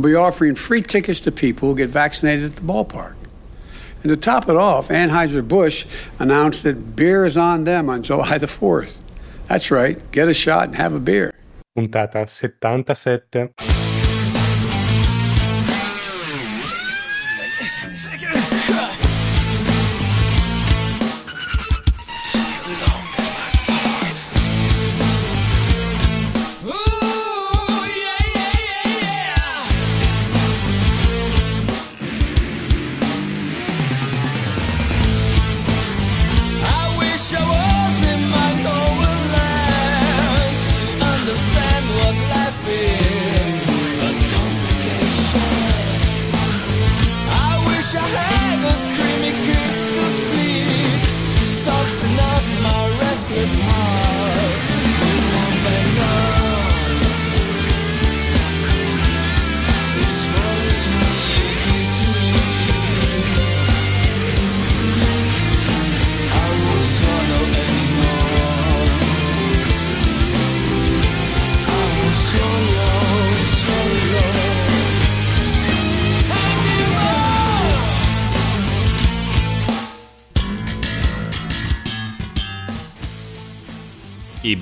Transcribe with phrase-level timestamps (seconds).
[0.00, 3.14] will be offering free tickets to people who get vaccinated at the ballpark.
[4.02, 5.86] And to top it off, Anheuser-Busch
[6.20, 9.00] announced that beer is on them on July the 4th.
[9.46, 11.32] That's right, get a shot and have a beer.
[11.76, 13.77] Puntata 77.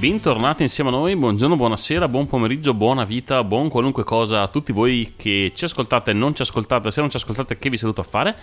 [0.08, 4.70] Bentornati insieme a noi, buongiorno, buonasera, buon pomeriggio, buona vita, buon qualunque cosa a tutti
[4.70, 8.04] voi che ci ascoltate, non ci ascoltate, se non ci ascoltate che vi saluto a
[8.04, 8.36] fare.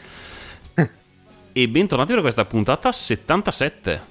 [1.54, 4.02] e bentornati per questa puntata 77.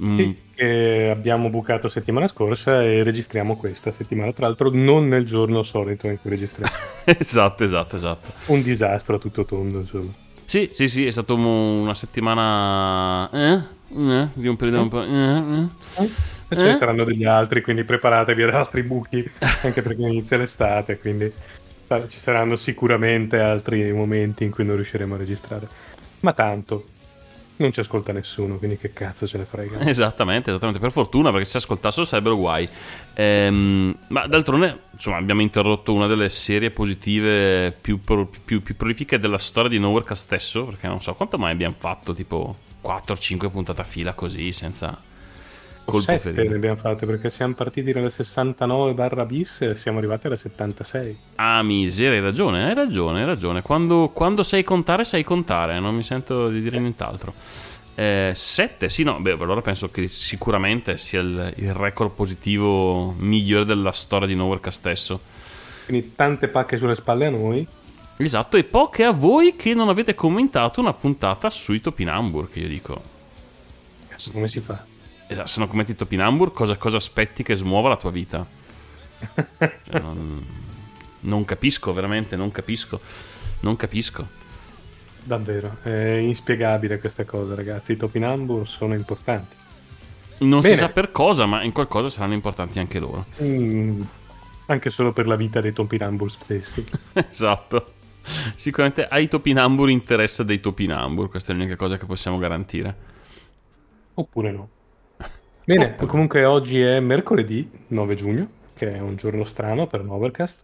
[0.00, 0.16] Mm.
[0.16, 5.64] Sì, che abbiamo bucato settimana scorsa e registriamo questa settimana, tra l'altro non nel giorno
[5.64, 6.72] solito in cui registriamo.
[7.04, 8.32] esatto, esatto, esatto.
[8.46, 10.12] Un disastro a tutto tondo, insomma.
[10.44, 13.28] Sì, sì, sì, è stata una settimana...
[13.32, 13.80] Eh?
[13.94, 14.28] Eh?
[14.34, 15.02] Di un periodo un po'...
[15.02, 16.04] Eh?
[16.04, 16.30] eh?
[16.52, 19.28] E ce ne saranno degli altri, quindi preparatevi ad altri buchi,
[19.62, 21.32] anche perché inizia l'estate, quindi
[22.08, 25.68] ci saranno sicuramente altri momenti in cui non riusciremo a registrare.
[26.20, 26.86] Ma tanto,
[27.56, 29.80] non ci ascolta nessuno, quindi che cazzo ce ne frega.
[29.80, 32.68] Esattamente, esattamente, per fortuna perché se ascoltassero sarebbero guai.
[33.14, 39.38] Ehm, ma d'altronde, insomma, abbiamo interrotto una delle serie positive più, più, più prolifiche della
[39.38, 43.84] storia di Nowherecast stesso, perché non so quanto mai abbiamo fatto, tipo 4-5 puntate a
[43.84, 45.10] fila così, senza
[45.84, 46.42] colpo ferito.
[46.42, 51.18] ne abbiamo fatte perché siamo partiti dalla 69 barra bis e siamo arrivati alla 76.
[51.36, 53.62] Ah, miseria, hai ragione, hai ragione, hai ragione.
[53.62, 57.34] Quando, quando sai contare, sai contare, non mi sento di dire nient'altro.
[57.94, 63.66] 7, eh, sì, no, beh, allora penso che sicuramente sia il, il record positivo migliore
[63.66, 65.20] della storia di Nowherecast stesso.
[65.84, 67.66] Quindi tante pacche sulle spalle a noi.
[68.16, 72.68] Esatto, e poche a voi che non avete commentato una puntata sui Topinambur, che io
[72.68, 73.02] dico.
[74.08, 74.84] Cazzo, come si fa?
[75.32, 78.46] Esatto, se non commenti Topinambur, cosa, cosa aspetti che smuova la tua vita?
[79.58, 80.44] Cioè, non,
[81.20, 83.00] non, capisco, veramente, non capisco.
[83.60, 84.40] Non capisco.
[85.22, 87.92] Davvero, è inspiegabile questa cosa, ragazzi.
[87.92, 89.56] I Topinambur sono importanti.
[90.38, 90.74] Non Bene.
[90.74, 93.26] si sa per cosa, ma in qualcosa saranno importanti anche loro.
[93.40, 94.02] Mm,
[94.66, 96.84] anche solo per la vita dei Topinambur stessi.
[97.12, 97.92] esatto.
[98.56, 103.10] Sicuramente ai Topinambur interessa dei Topinambur, questa è l'unica cosa che possiamo garantire.
[104.14, 104.68] Oppure no.
[105.64, 110.60] Bene, oh, comunque oggi è mercoledì 9 giugno, che è un giorno strano per Novercast.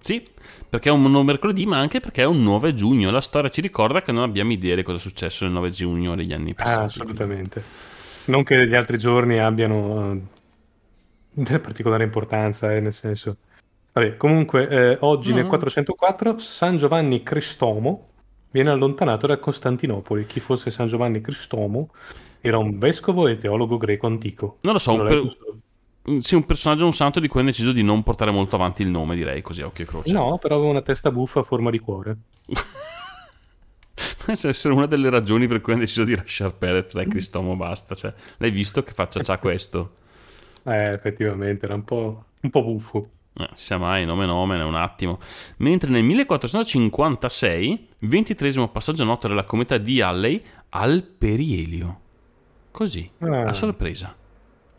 [0.00, 0.22] Sì,
[0.68, 3.10] perché è un mercoledì, ma anche perché è un 9 giugno.
[3.10, 6.14] La storia ci ricorda che non abbiamo idea di cosa è successo il 9 giugno
[6.14, 6.80] degli anni passati.
[6.80, 7.62] Ah, assolutamente.
[8.26, 10.10] Non che gli altri giorni abbiano
[11.32, 13.36] uh, particolare importanza, eh, nel senso...
[13.92, 15.38] Vabbè, comunque, eh, oggi mm-hmm.
[15.38, 18.08] nel 404 San Giovanni Cristomo
[18.50, 20.26] viene allontanato da Costantinopoli.
[20.26, 21.90] Chi fosse San Giovanni Cristomo
[22.42, 24.58] era un vescovo e teologo greco antico.
[24.62, 25.06] Non lo so, un,
[26.02, 26.20] per...
[26.20, 28.88] sì, un personaggio, un santo di cui hanno deciso di non portare molto avanti il
[28.88, 30.12] nome, direi, così a occhio e croce.
[30.12, 32.16] No, però aveva una testa buffa a forma di cuore.
[34.24, 37.94] Questa essere una delle ragioni per cui hanno deciso di lasciare perdere, dai Cristomo basta,
[37.94, 39.96] cioè, l'hai visto che faccia c'ha questo?
[40.64, 43.02] Eh, effettivamente, era un po', un po buffo.
[43.34, 45.18] Eh, sia mai, nome nome, un attimo.
[45.56, 52.01] Mentre nel 1456, 23 passaggio noto della cometa di Halley al perielio.
[52.72, 54.16] Così, ah, a sorpresa.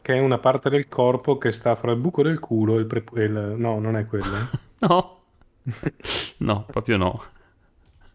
[0.01, 2.87] Che è una parte del corpo che sta fra il buco del culo e il...
[2.87, 3.55] Pre- il...
[3.57, 4.35] No, non è quello.
[4.35, 4.57] Eh.
[4.87, 5.21] no.
[6.37, 7.23] no, proprio no.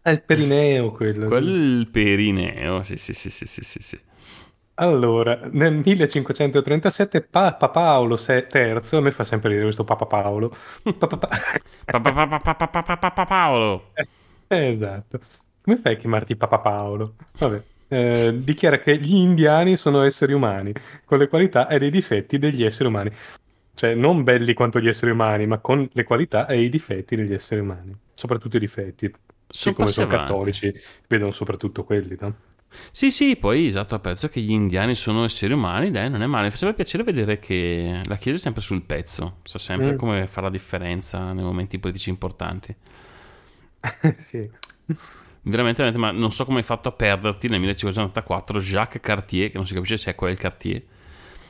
[0.01, 1.27] È il perineo quello.
[1.27, 3.99] Quel perineo, sì, sì, sì, sì, sì, sì.
[4.75, 10.55] Allora, nel 1537 Papa Paolo III, a me fa sempre ridere questo Papa Paolo.
[10.97, 11.17] Papa
[13.25, 13.91] Paolo.
[14.47, 15.19] Esatto.
[15.61, 17.15] Come fai a chiamarti Papa Paolo?
[17.37, 17.63] Vabbè.
[17.91, 20.71] Eh, dichiara che gli indiani sono esseri umani,
[21.05, 23.11] con le qualità e i difetti degli esseri umani.
[23.73, 27.33] Cioè, non belli quanto gli esseri umani, ma con le qualità e i difetti degli
[27.33, 27.95] esseri umani.
[28.13, 29.11] Soprattutto i difetti.
[29.47, 30.71] Siccome sono cattolici,
[31.07, 32.35] vedono soprattutto quelli, no?
[32.91, 36.45] Sì, sì, poi esatto, apprezzo che gli indiani sono esseri umani, dai, non è male.
[36.45, 39.95] Mi fa sempre piacere vedere che la Chiesa è sempre sul pezzo, sa sempre mm.
[39.95, 42.75] come fa la differenza nei momenti politici importanti.
[44.17, 44.49] sì.
[45.41, 49.57] Veramente, veramente, ma non so come hai fatto a perderti nel 1594 Jacques Cartier, che
[49.57, 50.81] non si capisce se è quel Cartier,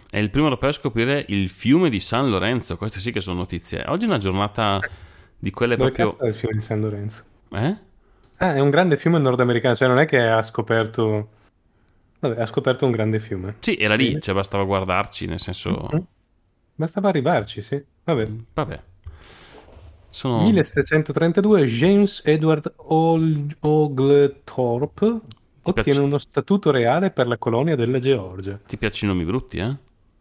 [0.10, 2.78] è il primo europeo a scoprire il fiume di San Lorenzo.
[2.78, 3.84] Queste sì che sono notizie.
[3.88, 4.80] Oggi è una giornata
[5.38, 6.26] di quelle Dove proprio...
[6.26, 7.24] è il fiume di San Lorenzo?
[7.52, 7.76] Eh?
[8.38, 11.30] Ah, è un grande fiume nordamericano, cioè non è che ha scoperto...
[12.20, 13.56] Vabbè, ha scoperto un grande fiume.
[13.60, 15.90] Sì, era lì, cioè bastava guardarci, nel senso...
[15.94, 16.04] Mm-hmm.
[16.76, 17.84] Bastava arrivarci, sì.
[18.04, 18.28] Vabbè.
[18.28, 18.82] Mm, vabbè.
[20.10, 20.42] Sono...
[20.44, 22.74] 1732 James Edward
[23.60, 26.00] Oglethorpe ottiene piace...
[26.00, 28.60] uno statuto reale per la colonia della Georgia.
[28.66, 29.76] Ti piacciono i nomi brutti, eh?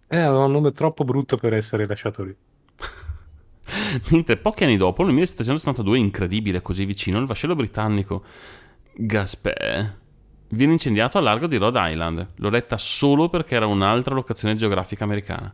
[0.08, 2.34] Eh, aveva un nome troppo brutto per essere lasciato lì.
[4.10, 8.24] Mentre pochi anni dopo, nel 1772, incredibile, così vicino, il vascello britannico
[8.94, 9.96] Gaspé
[10.50, 12.28] viene incendiato a largo di Rhode Island.
[12.36, 15.52] L'ho letta solo perché era un'altra locazione geografica americana.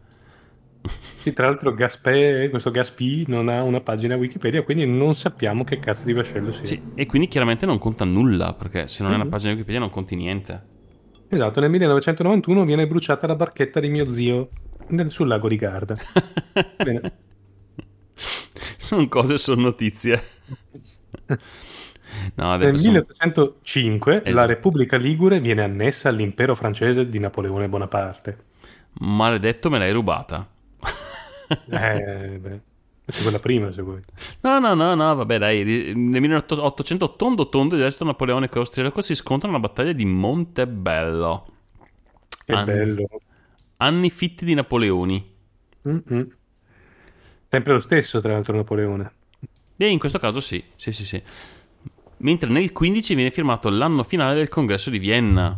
[1.16, 5.78] Sì, tra l'altro Gaspé, questo Gaspi non ha una pagina Wikipedia, quindi non sappiamo che
[5.78, 6.66] cazzo di vascello sia.
[6.66, 9.12] Sì, e quindi chiaramente non conta nulla, perché se non mm-hmm.
[9.12, 9.30] è una mhm.
[9.30, 10.62] pagina Wikipedia non conti niente.
[11.28, 14.50] Esatto, nel 1991 viene bruciata la barchetta di mio zio
[15.08, 15.94] sul lago di Garda.
[16.76, 17.12] Bene.
[18.76, 20.22] Sono cose, sono notizie.
[22.34, 24.30] No, Nel 1805 esatto.
[24.30, 28.38] la Repubblica Ligure viene annessa all'impero francese di Napoleone Bonaparte.
[29.00, 30.46] Maledetto, me l'hai rubata.
[31.70, 32.60] Eh, beh.
[33.06, 34.00] C'è quella prima, se vuoi.
[34.40, 35.92] No, no, no, no, vabbè, dai.
[35.94, 41.46] Nel 1800 Tondo Tondo l'esercito napoleonico austriaco si scontrano nella battaglia di Montebello.
[42.44, 42.64] Che An...
[42.64, 43.08] bello.
[43.78, 45.32] Anni fitti di Napoleoni.
[45.86, 46.28] Mm-mm.
[47.48, 49.12] Sempre lo stesso, tra l'altro, Napoleone.
[49.76, 51.22] E in questo caso sì, sì, sì, sì.
[52.18, 55.54] Mentre nel 15 viene firmato l'anno finale del congresso di Vienna,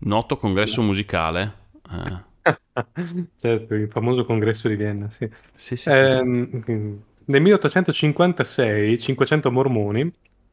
[0.00, 1.54] noto congresso musicale.
[1.90, 2.25] Eh.
[3.36, 5.28] certo, il famoso congresso di Vienna, sì.
[5.54, 6.22] Sì, sì, eh,
[6.64, 6.72] sì,
[7.24, 10.12] Nel 1856 500 mormoni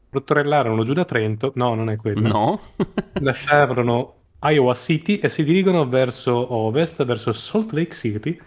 [0.09, 2.27] rottorellarono giù da Trento, no, non è quello.
[2.27, 2.61] No.
[3.19, 8.37] lasciarono Iowa City e si dirigono verso ovest, verso Salt Lake City,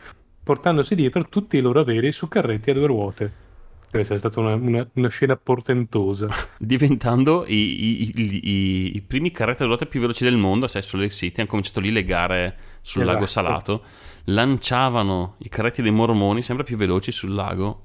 [0.43, 3.45] portandosi dietro tutti i loro averi su carretti a due ruote.
[3.91, 6.29] Deve essere stata una, una, una scena portentosa.
[6.59, 10.93] Diventando i, i, i, i, primi carretti a ruote più veloci del mondo a Salt
[10.95, 13.15] Lake City, hanno cominciato lì le gare sul esatto.
[13.15, 13.83] lago salato,
[14.27, 17.83] lanciavano i carretti dei mormoni sempre più veloci sul lago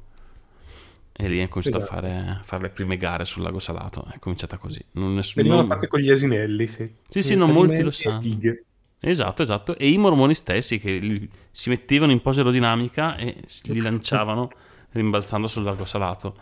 [1.11, 1.97] e lì è cominciato esatto.
[1.97, 4.05] a, fare, a, fare, le prime gare sul lago salato.
[4.13, 4.83] È cominciata così.
[4.91, 5.43] Non nessuno...
[5.43, 6.93] Venivano fatte con gli asinelli, sì.
[7.09, 8.21] Sì, sì, non molti lo sanno.
[8.99, 9.75] Esatto, esatto.
[9.75, 14.51] E i mormoni stessi che li, si mettevano in pose aerodinamica e li lanciavano
[14.91, 16.35] rimbalzando sul lago salato.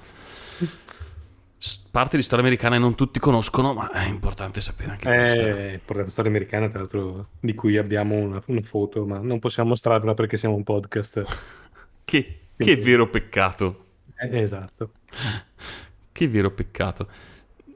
[1.91, 5.41] Parte di storia americana e non tutti conoscono, ma è importante sapere anche eh, questa.
[5.41, 9.69] È importante storia americana, tra l'altro, di cui abbiamo una, una foto, ma non possiamo
[9.69, 11.23] mostrarla perché siamo un podcast.
[12.05, 13.85] che, che vero peccato.
[14.15, 14.91] Eh, esatto.
[16.13, 17.07] che vero peccato.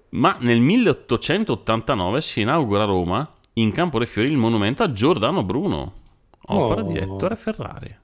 [0.09, 5.43] Ma nel 1889 si inaugura a Roma in Campo dei Fiori il monumento a Giordano
[5.43, 5.93] Bruno,
[6.45, 6.87] opera oh.
[6.91, 7.97] di Ettore Ferrari.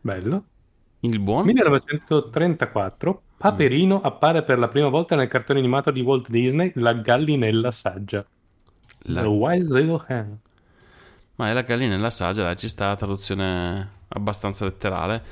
[0.00, 0.44] Bello.
[1.00, 4.04] Il buon 1934 Paperino mm.
[4.04, 8.26] appare per la prima volta nel cartone animato di Walt Disney La gallinella saggia.
[9.02, 9.22] La...
[9.22, 10.38] The Wise Little Hen.
[11.36, 15.22] Ma è la gallinella saggia, dai, ci sta la traduzione abbastanza letterale.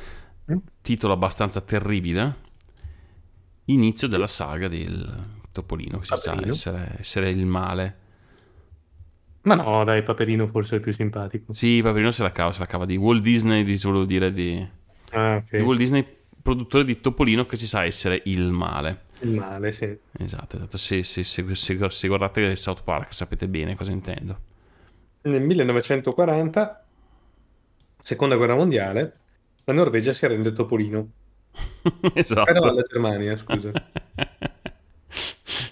[0.51, 0.59] Mm.
[0.81, 2.45] Titolo abbastanza terribile.
[3.65, 6.53] Inizio della saga del Topolino, che Paperino.
[6.53, 7.97] si sa essere, essere il male.
[9.43, 11.53] Ma no, dai, Paperino forse è il più simpatico.
[11.53, 14.65] Sì, Paperino se la cava, se la cava di Walt Disney, di, volevo dire di...
[15.11, 15.59] Ah, okay.
[15.59, 16.16] di Walt Disney,
[16.47, 19.07] produttore di Topolino che si sa essere il male.
[19.23, 19.99] Il male, sì.
[20.19, 20.77] Esatto, esatto.
[20.77, 24.39] Se, se, se, se guardate South Park sapete bene cosa intendo.
[25.23, 26.85] Nel 1940,
[27.99, 29.13] seconda guerra mondiale,
[29.65, 31.09] la Norvegia si arrende Topolino.
[32.15, 32.45] esatto.
[32.45, 33.73] Però la Germania, scusa.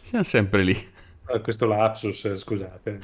[0.03, 0.93] Siamo sempre lì.
[1.27, 3.01] Ah, questo lapsus, scusate.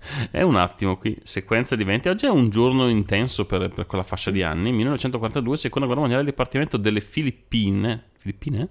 [0.30, 2.08] È un attimo qui, sequenza di eventi.
[2.08, 4.72] Oggi è un giorno intenso per, per quella fascia di anni.
[4.72, 8.68] 1942, seconda guerra mondiale, il Dipartimento delle Filippine, Filippine?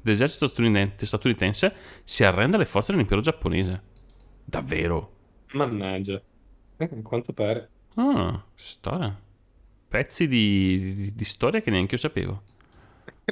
[0.00, 1.74] Dell'esercito statunitense, statunitense
[2.04, 3.82] si arrende alle forze dell'impero giapponese.
[4.44, 5.12] Davvero?
[5.52, 6.20] Mannaggia.
[6.78, 7.68] Eh, quanto pare.
[7.94, 9.16] Ah, storia.
[9.88, 12.42] Pezzi di, di, di storia che neanche io sapevo.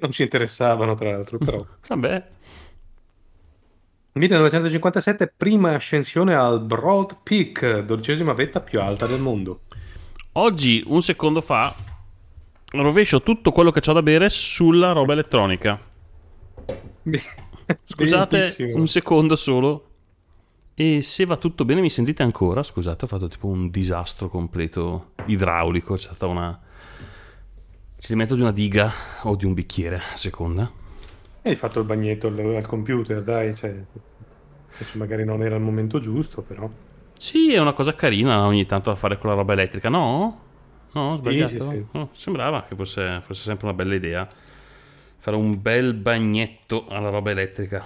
[0.01, 1.67] Non ci interessavano, tra l'altro, però.
[1.89, 2.29] Vabbè.
[4.13, 9.61] 1957, prima ascensione al Broad Peak, dodicesima vetta più alta del mondo.
[10.33, 11.73] Oggi, un secondo fa,
[12.73, 15.79] rovescio tutto quello che ho da bere sulla roba elettronica.
[17.85, 19.87] Scusate un secondo solo.
[20.75, 22.63] E se va tutto bene, mi sentite ancora?
[22.63, 25.95] Scusate, ho fatto tipo un disastro completo idraulico.
[25.95, 26.59] C'è stata una.
[27.99, 28.91] Ci rimetto di una diga
[29.23, 30.80] o di un bicchiere, a seconda.
[31.43, 33.75] Hai fatto il bagnetto al, al computer, dai, cioè,
[34.95, 36.69] magari non era il momento giusto, però.
[37.17, 40.49] Sì, è una cosa carina ogni tanto da fare con la roba elettrica, no?
[40.93, 41.71] No, ho sbagliato.
[41.71, 41.87] sì, sì.
[41.93, 44.27] No, sembrava che fosse, fosse sempre una bella idea.
[45.19, 47.85] Fare un bel bagnetto alla roba elettrica.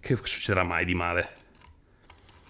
[0.00, 1.28] Che succederà mai di male?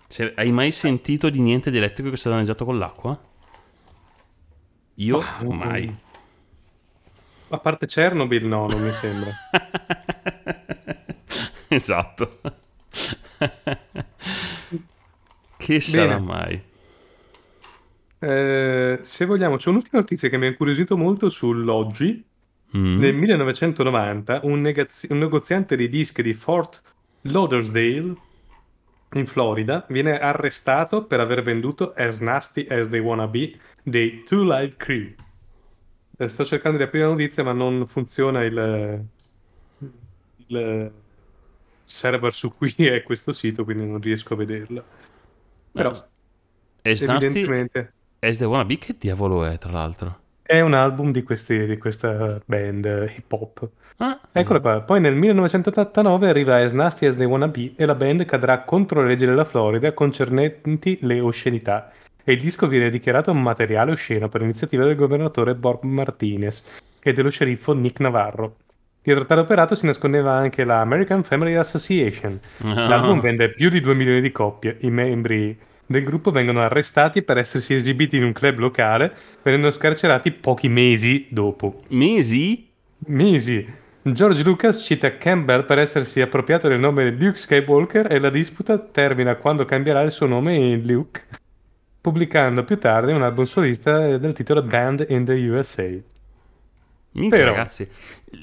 [0.09, 3.18] Se- hai mai sentito di niente di elettrico che si è danneggiato con l'acqua?
[4.97, 5.87] Io Ah, mai.
[7.48, 9.30] A parte Chernobyl, no, non mi sembra.
[11.68, 12.40] esatto.
[15.56, 16.26] che sarà Bene.
[16.26, 16.62] mai?
[18.18, 22.24] Eh, se vogliamo, c'è un'ultima notizia che mi ha incuriosito molto sull'oggi.
[22.76, 22.98] Mm.
[22.98, 26.82] Nel 1990 un, negazio- un negoziante di dischi di Fort
[27.22, 28.12] Lauderdale
[29.12, 34.42] in Florida viene arrestato per aver venduto As Nasty As They Wanna Be dei Two
[34.42, 35.14] Live Crew.
[36.18, 39.06] Eh, Sto cercando di aprire la notizia ma non funziona il,
[40.49, 40.92] il
[41.85, 44.85] server su cui è questo sito quindi non riesco a vederla.
[45.73, 45.90] Però
[46.82, 50.20] As nasty evidentemente as the wannabe, che diavolo è, tra l'altro?
[50.42, 53.68] è un album di, questi- di questa band eh, hip hop.
[53.99, 54.80] Ah, Eccola qua.
[54.82, 59.02] Poi nel 1989 arriva As Nasty As They Wanna Be e la band cadrà contro
[59.02, 61.90] le leggi della Florida concernenti le oscenità.
[62.28, 66.64] E il disco viene dichiarato un materiale osceno per iniziativa del governatore Bob Martinez
[67.00, 68.56] e dello sceriffo Nick Navarro.
[69.00, 72.37] Dietro tale operato si nascondeva anche la American Family Association.
[72.62, 72.88] Ah.
[72.88, 74.78] L'album vende più di 2 milioni di copie.
[74.80, 75.56] I membri
[75.87, 79.14] del gruppo vengono arrestati per essersi esibiti in un club locale,
[79.45, 81.83] venendo scarcerati pochi mesi dopo.
[81.90, 82.68] Mesi?
[83.06, 83.85] Mesi.
[84.02, 88.80] George Lucas cita Campbell per essersi appropriato del nome di Luke Skywalker e la disputa
[88.80, 91.23] termina quando cambierà il suo nome in Luke,
[92.10, 95.82] pubblicando più tardi un album solista del titolo Band in the USA.
[97.10, 97.88] Minchia, Però- ragazzi.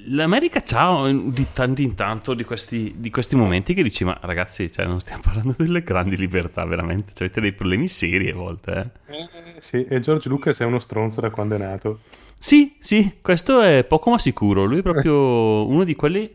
[0.07, 4.69] L'America c'ha di tanto in tanto di questi, di questi momenti che dici, ma ragazzi,
[4.69, 7.13] cioè, non stiamo parlando delle grandi libertà, veramente.
[7.13, 9.29] Cioè, avete dei problemi seri a volte, eh.
[9.59, 11.99] Sì, e George Lucas è uno stronzo da quando è nato.
[12.37, 14.65] Sì, sì, questo è poco ma sicuro.
[14.65, 16.29] Lui è proprio uno di quelli,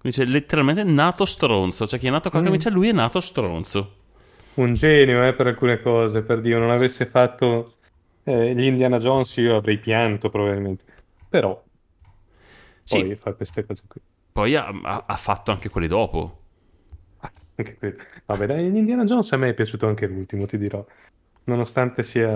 [0.00, 1.86] dice, letteralmente nato stronzo.
[1.86, 2.50] Cioè, chi è nato con la Mm.
[2.52, 3.96] camicia, lui è nato stronzo.
[4.54, 7.78] Un genio, eh, per alcune cose, per Dio, non avesse fatto
[8.24, 10.84] eh, gli Indiana Jones io avrei pianto probabilmente.
[11.28, 11.62] Però
[12.84, 14.00] Sì, poi fa queste cose qui.
[14.32, 14.66] poi ha,
[15.06, 16.40] ha- fatto anche quelli dopo.
[17.54, 18.02] Anche quello.
[18.26, 20.84] Vabbè, dai, Indiana Jones a me è piaciuto anche l'ultimo, ti dirò.
[21.44, 22.28] Nonostante sia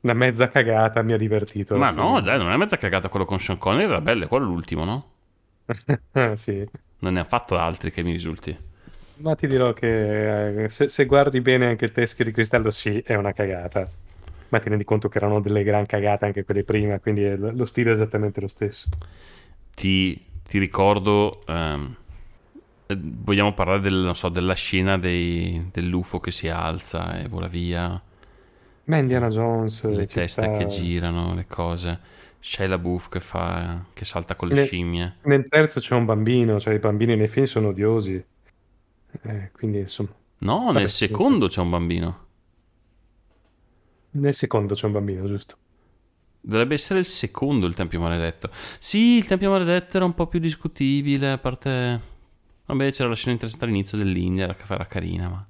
[0.00, 1.80] una mezza cagata, mi ha divertito.
[1.80, 2.22] Ma no, fine.
[2.22, 5.10] dai, non è mezza cagata quello con Sean Connery, era bello, è quello l'ultimo, no?
[6.14, 6.68] Ah, sì.
[7.00, 8.56] Non ne ha fatto altri che mi risulti.
[9.22, 13.00] Ma ti dirò che eh, se, se guardi bene anche il teschio di cristallo, sì,
[13.00, 13.90] è una cagata.
[14.48, 17.64] Ma ti rendi conto che erano delle gran cagate anche quelle prima, quindi è- lo
[17.66, 18.88] stile è esattamente lo stesso.
[19.74, 21.78] Ti, ti ricordo, eh,
[22.96, 28.00] vogliamo parlare del, non so, della scena dei- dell'UFO che si alza e vola via,
[28.84, 32.00] Ma Indiana Jones le ci teste sta- che girano, le cose.
[32.40, 35.14] Shia LaBeouf che fa, che salta con le Ne- scimmie.
[35.22, 38.24] Nel terzo c'è un bambino, cioè i bambini nei film sono odiosi.
[39.22, 41.06] Eh, quindi insomma, No, Vabbè, nel sì.
[41.06, 42.26] secondo c'è un bambino.
[44.12, 45.56] nel secondo c'è un bambino, giusto?
[46.44, 48.50] Dovrebbe essere il secondo il Tempio Maledetto.
[48.78, 52.00] Sì, il Tempio Maledetto era un po' più discutibile, a parte...
[52.66, 55.46] Vabbè, c'era la scena interessante all'inizio dell'India, la era carina, ma...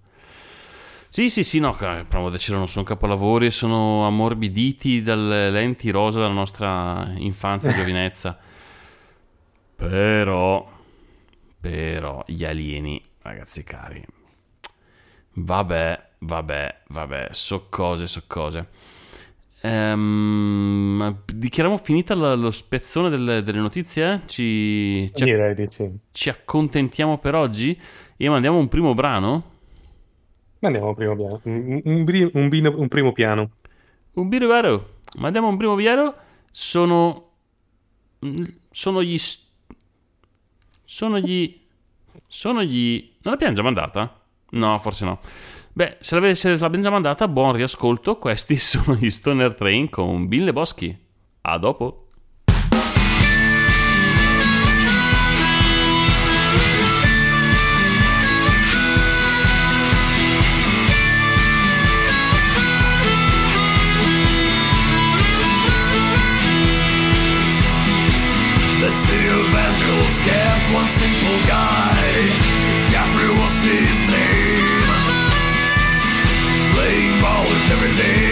[1.08, 1.74] Sì, sì, sì, no,
[2.28, 8.38] a decidere, non sono capolavori, sono ammorbiditi dalle lenti rosa della nostra infanzia e giovinezza.
[9.76, 10.70] Però...
[11.60, 14.04] Però, gli alieni, ragazzi cari...
[15.34, 18.68] Vabbè, vabbè, vabbè, so cose, so cose.
[19.62, 24.22] Ehm, dichiariamo finita la- lo spezzone delle, delle notizie?
[24.26, 25.90] Ci, ci, Direi di sì.
[26.12, 27.78] ci accontentiamo per oggi
[28.16, 29.50] e mandiamo un primo brano?
[30.60, 31.40] Ma andiamo primo piano.
[31.44, 33.50] Un, un un un primo piano.
[34.14, 35.00] Un birivaro.
[35.18, 36.14] Mandiamo un primo biero.
[36.50, 37.30] Sono...
[38.70, 39.18] Sono gli...
[40.84, 41.60] Sono gli...
[42.26, 43.12] Sono gli...
[43.22, 44.20] Non l'abbiamo già mandata?
[44.50, 45.20] No, forse no.
[45.72, 48.18] Beh, se l'abbiamo già mandata, buon riascolto.
[48.18, 50.96] Questi sono gli Stoner Train con Bill Boschi.
[51.42, 52.01] A dopo.
[77.92, 78.31] Today.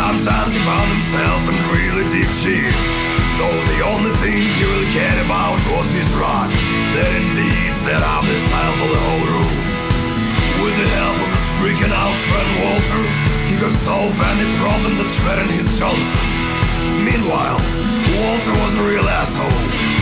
[0.00, 2.72] Sometimes he found himself in really deep shit.
[3.36, 6.48] Though the only thing he really cared about was his rock.
[6.96, 9.52] That indeed set up the style for the whole room.
[10.64, 13.02] With the help of his freaking out friend Walter,
[13.44, 16.24] he could solve any problem that threatened his Johnson.
[17.04, 17.60] Meanwhile,
[18.16, 19.52] Walter was a real asshole.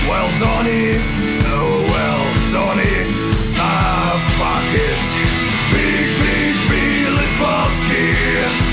[0.06, 0.94] Well, Donnie,
[1.58, 2.22] oh well,
[2.54, 3.02] Donnie,
[3.58, 5.06] ah, fuck it.
[5.74, 8.67] Big, big, Billy Lebowski.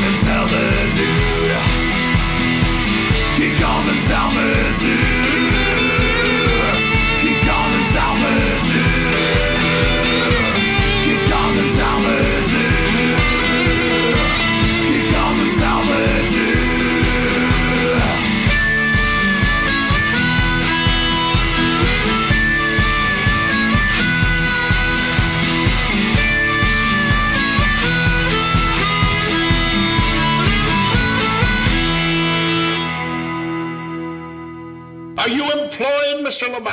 [0.00, 1.56] Himself a dude.
[3.36, 5.19] He calls himself a dude.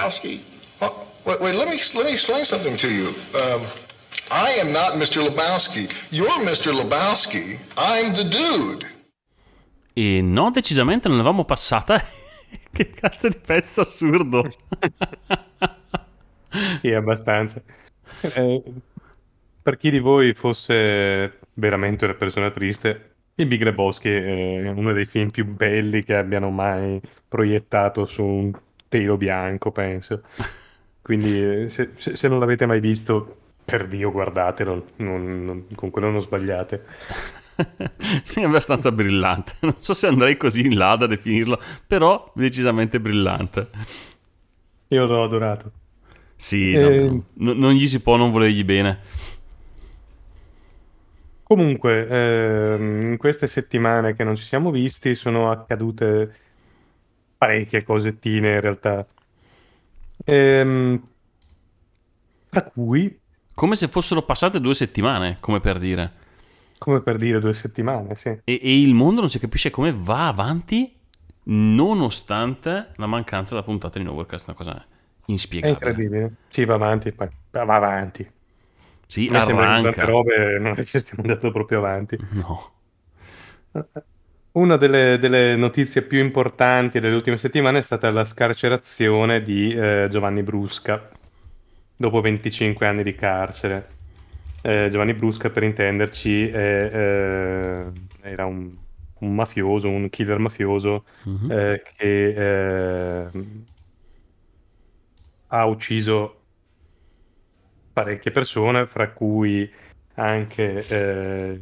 [0.07, 0.39] Lebowski?
[1.25, 3.07] Wait, wait, let me let me explain something to you.
[3.35, 3.61] Um,
[4.31, 5.21] I am not Mr.
[5.21, 5.89] Lebowski.
[6.11, 6.71] You're Mr.
[6.71, 7.59] Lebowski.
[7.75, 8.85] I'm the dude.
[9.93, 11.99] E no, decisamente non l'avevamo passata.
[12.71, 14.49] che cazzo di pezzo assurdo.
[16.79, 17.61] sì, abbastanza.
[18.21, 18.63] Eh,
[19.61, 25.05] per chi di voi fosse veramente una persona triste, il Big Lebowski è uno dei
[25.05, 28.51] film più belli che abbiano mai proiettato su un
[28.87, 30.23] telo bianco, penso.
[31.01, 36.09] Quindi eh, se, se- non l'avete mai visto, per Dio guardatelo, non- non- con quello
[36.11, 36.85] non sbagliate.
[38.23, 39.53] sì, è abbastanza brillante.
[39.61, 43.69] Non so se andrei così in là da definirlo, però decisamente brillante.
[44.95, 45.71] Io l'ho adorato.
[46.35, 48.99] Sì, Eh, no, no, non gli si può non volergli bene.
[51.43, 56.46] Comunque, ehm, in queste settimane che non ci siamo visti sono accadute
[57.37, 59.07] parecchie cosettine in realtà.
[60.25, 60.99] Ehm,
[62.49, 63.19] tra cui,
[63.53, 66.13] Come se fossero passate due settimane, come per dire.
[66.79, 68.29] come per dire due settimane, sì.
[68.43, 70.95] E, e il mondo non si capisce come va avanti
[71.49, 74.85] nonostante la mancanza della puntata di Nowherecast, una cosa
[75.59, 75.69] È inspiegabile.
[75.69, 76.35] incredibile.
[76.47, 78.29] Sì, va avanti, poi va avanti.
[79.07, 80.05] Sì, sembra che arranca.
[80.05, 82.19] robe non è che stiamo andando proprio avanti.
[82.29, 82.73] No.
[84.57, 90.07] Una delle, delle notizie più importanti delle ultime settimane è stata la scarcerazione di eh,
[90.09, 91.09] Giovanni Brusca,
[91.95, 93.87] dopo 25 anni di carcere.
[94.63, 97.91] Eh, Giovanni Brusca, per intenderci, eh,
[98.21, 98.75] era un,
[99.19, 101.51] un mafioso, un killer mafioso Mhm.
[101.51, 103.27] eh, che eh,
[105.49, 106.41] ha ucciso
[107.93, 109.69] parecchie persone, fra cui
[110.15, 111.59] anche eh,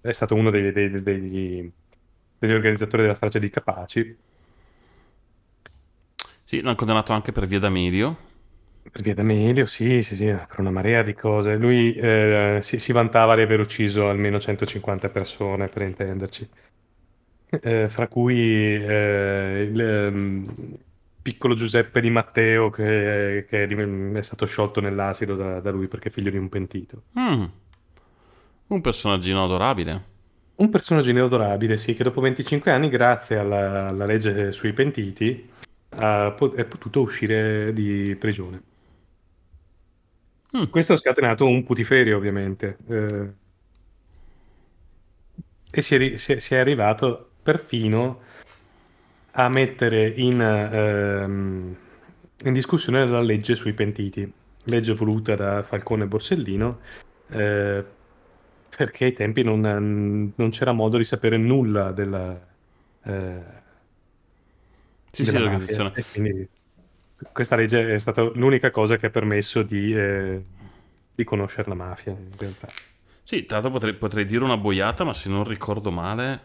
[0.00, 1.70] è stato uno dei- dei- degli,
[2.38, 4.16] degli organizzatori della strage di Capaci,
[6.42, 8.16] Sì, l'hanno condannato anche per via d'Amelio.
[8.90, 11.56] per via d'Amelio, sì, sì, sì, per una marea di cose.
[11.56, 16.48] Lui eh, si, si vantava di aver ucciso almeno 150 persone, per intenderci.
[17.50, 20.44] Eh, fra cui eh, il ehm,
[21.22, 26.12] piccolo Giuseppe Di Matteo che, che è stato sciolto nell'acido da, da lui perché è
[26.12, 27.04] figlio di un pentito.
[27.18, 27.44] Mm.
[28.68, 30.04] Un personaggino adorabile.
[30.58, 35.48] Un personaggio adorabile, sì, che dopo 25 anni, grazie alla, alla legge sui pentiti,
[35.90, 38.62] ha è potuto uscire di prigione.
[40.56, 40.64] Mm.
[40.70, 42.78] Questo ha scatenato un putiferio, ovviamente.
[42.88, 43.32] eh,
[45.70, 48.20] e si è, si è- si è arrivato perfino
[49.32, 51.76] a mettere in, ehm,
[52.44, 54.30] in discussione la legge sui pentiti,
[54.64, 56.78] legge voluta da Falcone e Borsellino,
[57.30, 57.84] eh,
[58.78, 62.40] perché ai tempi non, non c'era modo di sapere nulla della,
[63.04, 63.42] eh,
[65.10, 65.90] Sì, sì, della l'organizzazione.
[65.90, 66.00] mafia.
[66.02, 66.48] E quindi
[67.32, 70.44] questa legge è stata l'unica cosa che ha permesso di, eh,
[71.14, 72.72] di conoscere la mafia, in realtà.
[73.22, 76.40] Sì, tra l'altro potrei, potrei dire una boiata, ma se non ricordo male,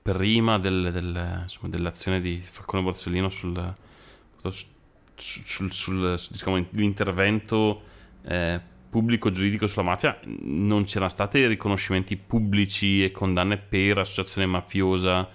[0.00, 3.72] prima del- del- insomma, dell'azione di Falcone Borsellino sul,
[4.40, 4.54] sul,
[5.14, 7.82] sul- sul- su- diciamo, l'intervento
[8.24, 8.60] eh,
[8.92, 15.26] pubblico giuridico sulla mafia, non c'erano stati riconoscimenti pubblici e condanne per associazione mafiosa.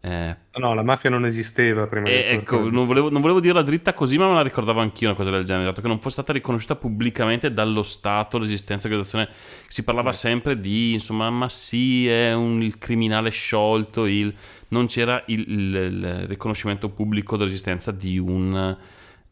[0.00, 3.60] eh, No, la mafia non esisteva prima e di ecco, non volevo, non volevo dirla
[3.62, 6.14] dritta così, ma me la ricordavo anch'io una cosa del genere, dato che non fosse
[6.22, 9.28] stata riconosciuta pubblicamente dallo Stato l'esistenza dell'organizzazione.
[9.66, 14.34] Si parlava sempre di, insomma, ma sì, è un il criminale sciolto, il-
[14.68, 18.76] non c'era il, il- il riconoscimento pubblico dell'esistenza di un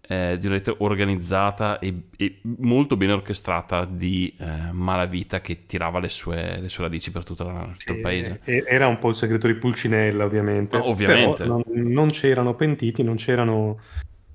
[0.09, 5.99] eh, di una rete organizzata e, e, molto ben orchestrata di eh, malavita che tirava
[5.99, 8.41] le sue, le sue radici per tutto, la, tutto il paese.
[8.45, 10.77] Era un po' il segreto di Pulcinella, ovviamente.
[10.77, 11.45] No, ovviamente.
[11.45, 13.81] Non, non, c'erano pentiti, non c'erano,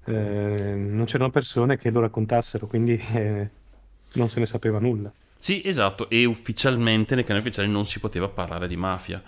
[0.06, 0.14] eh,
[0.76, 3.50] non c'erano, persone che lo raccontassero, quindi eh,
[4.14, 5.12] non se ne sapeva nulla.
[5.38, 9.24] Sì, esatto, e ufficialmente nei canali ufficiali non si poteva parlare di mafia.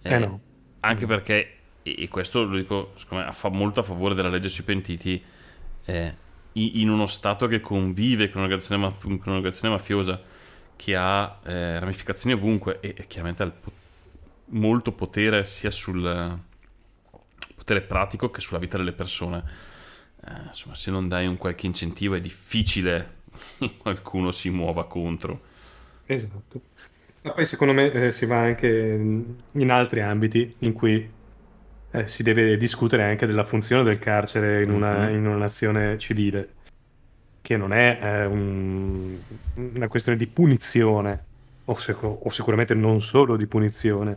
[0.00, 0.40] Eh, no.
[0.80, 1.50] Anche perché,
[1.82, 5.22] e questo lo dico me, fa molto a favore della legge sui pentiti,
[5.84, 6.14] eh,
[6.52, 10.20] in uno Stato che convive con un'organizzazione, maf- con un'organizzazione mafiosa
[10.76, 13.72] che ha eh, ramificazioni ovunque e, e chiaramente ha po-
[14.46, 16.38] molto potere sia sul
[17.54, 19.42] potere pratico che sulla vita delle persone.
[20.24, 23.20] Eh, insomma, se non dai un qualche incentivo è difficile
[23.58, 25.40] che qualcuno si muova contro.
[26.06, 26.60] Esatto.
[27.22, 31.08] Ma poi secondo me eh, si va anche in altri ambiti in cui
[31.92, 35.14] eh, si deve discutere anche della funzione del carcere in una, mm-hmm.
[35.14, 36.48] in una nazione civile,
[37.42, 39.16] che non è eh, un,
[39.54, 41.24] una questione di punizione,
[41.66, 44.16] o, sec- o, sicuramente non solo di punizione,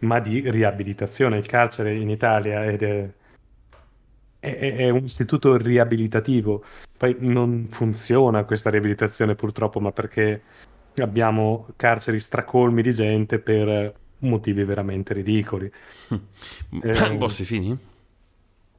[0.00, 1.38] ma di riabilitazione.
[1.38, 2.76] Il carcere in Italia è,
[4.40, 6.64] è, è un istituto riabilitativo,
[6.96, 10.42] poi non funziona questa riabilitazione purtroppo, ma perché
[10.96, 15.70] abbiamo carceri stracolmi di gente per motivi veramente ridicoli.
[16.82, 17.76] Eh, un po' si fini?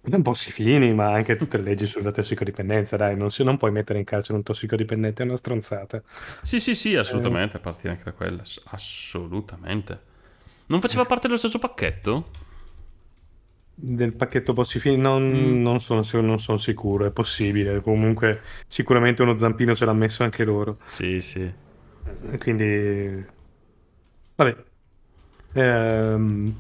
[0.08, 3.58] Un po' si fini, ma anche tutte le leggi sulla tossicodipendenza, dai, non, si, non
[3.58, 6.02] puoi mettere in carcere un tossicodipendente, è una stronzata.
[6.44, 7.58] Sì, sì, sì, assolutamente, eh.
[7.58, 10.00] a partire anche da quella, assolutamente.
[10.68, 12.44] Non faceva parte dello stesso pacchetto?
[13.74, 15.62] Del pacchetto Bossifini non, mm.
[15.62, 17.82] non, sono, non sono sicuro, è possibile.
[17.82, 20.78] Comunque, sicuramente uno zampino ce l'ha messo anche loro.
[20.86, 21.52] Sì, sì.
[22.40, 23.26] Quindi,
[24.36, 24.56] vabbè,
[25.58, 26.54] Ehm,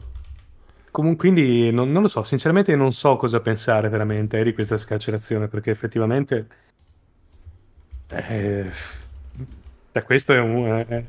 [0.90, 4.78] comunque, quindi non, non, lo so, sinceramente non so cosa pensare veramente eh, di questa
[4.78, 6.48] scarcerazione perché effettivamente
[8.08, 8.72] eh,
[9.92, 11.06] cioè, questo è un, è,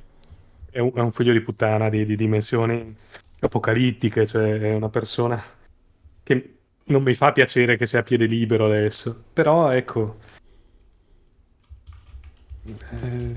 [0.71, 2.93] è, un, è un, figlio di puttana di, di, dimensioni
[3.39, 5.41] apocalittiche, cioè è una persona
[6.25, 6.55] che
[6.87, 10.19] non mi fa piacere che sia a piede libero adesso, però ecco...
[12.65, 13.37] Eh,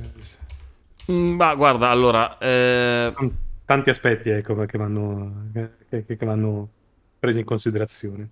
[1.11, 2.37] ma guarda, allora...
[2.39, 6.69] Eh tanti aspetti ecco, che, vanno, che, che, vanno
[7.19, 8.29] presi in considerazione.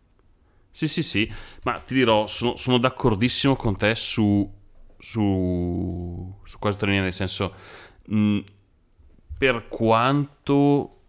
[0.72, 1.32] Sì, sì, sì,
[1.64, 4.52] ma ti dirò, sono, sono d'accordissimo con te su,
[4.98, 7.54] su, su questo, nel senso,
[8.08, 8.40] mh,
[9.38, 11.02] per quanto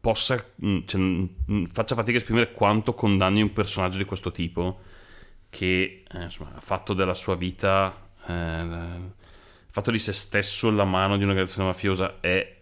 [0.00, 4.80] possa, mh, cioè, mh, faccia fatica a esprimere quanto condanni un personaggio di questo tipo,
[5.50, 7.94] che eh, insomma, ha fatto della sua vita,
[8.26, 9.12] eh,
[9.66, 12.56] fatto di se stesso la mano di un'organizzazione mafiosa è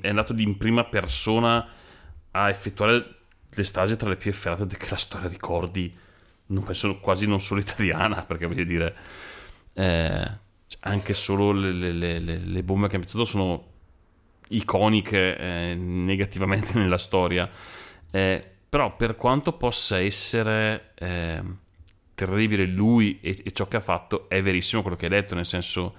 [0.00, 1.66] è andato in prima persona
[2.30, 3.14] a effettuare
[3.48, 5.94] le stragi tra le più efferate che la storia ricordi,
[6.46, 8.96] non penso quasi non solo italiana, perché voglio dire,
[9.72, 10.30] eh,
[10.80, 13.74] anche solo le, le, le, le, bombe che ha piazzato sono
[14.48, 17.48] iconiche eh, negativamente nella storia.
[18.10, 21.42] Eh, però per quanto possa essere eh,
[22.14, 25.46] terribile lui e, e, ciò che ha fatto, è verissimo quello che hai detto, nel
[25.46, 25.94] senso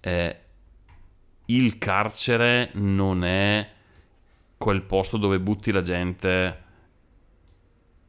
[0.00, 0.36] eh,
[1.46, 3.68] il carcere non è
[4.56, 6.64] quel posto dove butti la gente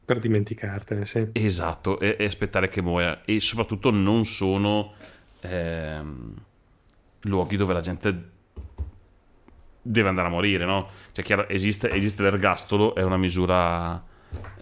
[0.07, 1.27] per dimenticartene, sì.
[1.33, 3.25] Esatto, e, e aspettare che muoia.
[3.25, 4.93] E soprattutto non sono
[5.41, 6.33] ehm,
[7.23, 8.29] luoghi dove la gente
[9.81, 10.87] deve andare a morire, no?
[11.11, 14.01] Cioè, chiaro, esiste, esiste l'ergastolo, è una misura,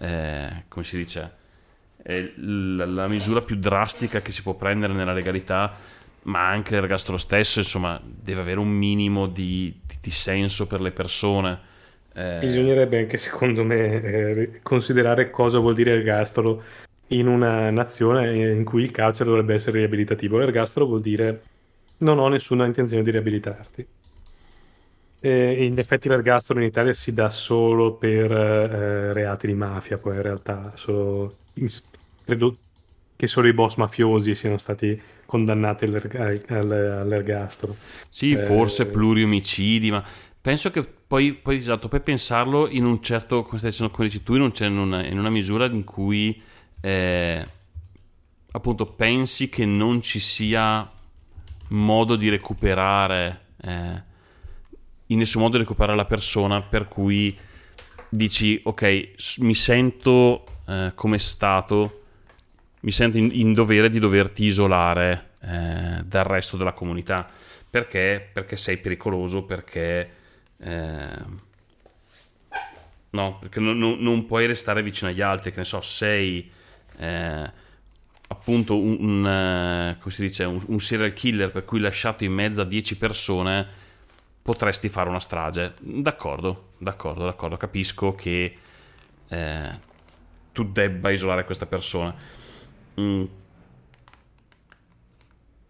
[0.00, 1.36] eh, come si dice,
[2.02, 5.76] è la, la misura più drastica che si può prendere nella legalità
[6.26, 10.90] ma anche l'ergastolo stesso, insomma, deve avere un minimo di, di, di senso per le
[10.90, 11.58] persone.
[12.14, 12.38] Eh...
[12.40, 16.62] Bisognerebbe anche, secondo me, eh, considerare cosa vuol dire ergastolo
[17.08, 20.38] in una nazione in cui il carcere dovrebbe essere riabilitativo.
[20.38, 21.42] L'ergastolo vuol dire
[21.98, 23.86] non ho nessuna intenzione di riabilitarti.
[25.20, 30.16] E in effetti l'ergastolo in Italia si dà solo per eh, reati di mafia, poi
[30.16, 31.36] in realtà solo,
[32.24, 32.56] credo
[33.14, 37.76] che solo i boss mafiosi siano stati condannati all'ergastolo.
[38.08, 40.02] Sì, eh, forse pluriomicidi, ma
[40.40, 44.22] penso che poi, poi, esatto, per pensarlo in un certo, come stai dicendo, come dici
[44.22, 46.40] tu, in, un, in, una, in una, misura in cui
[46.80, 47.46] eh,
[48.52, 50.90] appunto pensi che non ci sia
[51.68, 54.02] modo di recuperare, eh,
[55.06, 57.36] in nessun modo di recuperare la persona, per cui
[58.08, 62.02] dici ok, mi sento eh, come stato
[62.86, 67.28] mi sento in, in dovere di doverti isolare eh, dal resto della comunità
[67.68, 70.10] perché, perché sei pericoloso, perché,
[70.58, 71.18] eh,
[73.10, 76.48] no, perché non, non, non, puoi restare vicino agli altri, che ne so, sei
[76.98, 77.50] eh,
[78.28, 82.32] appunto un, un, eh, come si dice, un, un serial killer per cui lasciato in
[82.32, 83.66] mezzo a 10 persone
[84.40, 85.74] potresti fare una strage.
[85.80, 87.56] D'accordo, d'accordo, d'accordo.
[87.56, 88.56] Capisco che
[89.28, 89.78] eh,
[90.52, 92.14] tu debba isolare questa persona.
[93.00, 93.24] Mm.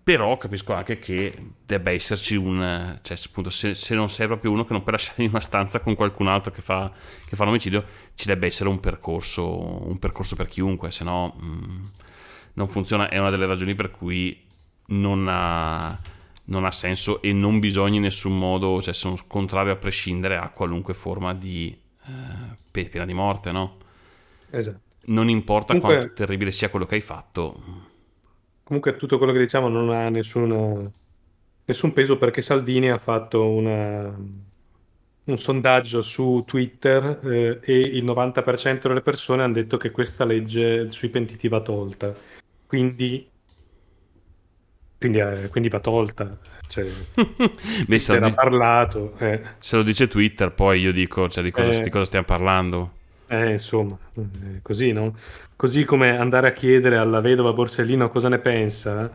[0.07, 2.97] Però capisco anche che debba esserci un...
[3.03, 5.81] Cioè, appunto, se, se, non sei proprio uno che non puoi lasciare in una stanza
[5.81, 6.93] con qualcun altro che fa,
[7.27, 7.85] che fa un omicidio,
[8.15, 11.85] ci debba essere un percorso, un percorso per chiunque, se no mm,
[12.53, 13.09] non funziona.
[13.09, 14.45] È una delle ragioni per cui
[14.89, 15.99] non ha,
[16.45, 20.51] non ha senso e non bisogna in nessun modo, cioè sono contrario a prescindere a
[20.51, 23.79] qualunque forma di eh, pena di morte, no?
[24.51, 24.86] Esatto.
[25.07, 25.97] Non importa Comunque...
[25.97, 27.95] quanto terribile sia quello che hai fatto
[28.67, 30.91] Comunque tutto quello che diciamo non ha nessun,
[31.65, 34.13] nessun peso perché Salvini ha fatto una,
[35.23, 40.91] un sondaggio su Twitter eh, e il 90% delle persone hanno detto che questa legge
[40.91, 42.13] sui pentiti va tolta.
[42.67, 43.31] Quindi,
[44.99, 46.37] quindi, eh, quindi va tolta.
[46.67, 46.91] Cioè,
[47.87, 48.35] Beh, se era di...
[48.35, 49.17] parlato.
[49.19, 49.41] Eh.
[49.61, 52.95] Se lo dice Twitter, poi io dico cioè, di, cosa, di cosa stiamo parlando.
[53.29, 55.17] Eh, insomma, eh, così, no?
[55.57, 59.11] Così come andare a chiedere alla vedova Borsellino cosa ne pensa,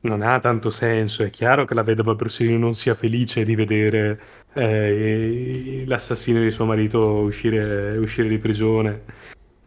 [0.00, 1.22] non ha tanto senso.
[1.22, 4.20] È chiaro che la vedova Borsellino non sia felice di vedere
[4.54, 9.02] eh, l'assassino di suo marito uscire, uscire di prigione,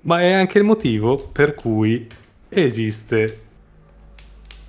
[0.01, 2.07] ma è anche il motivo per cui
[2.49, 3.41] esiste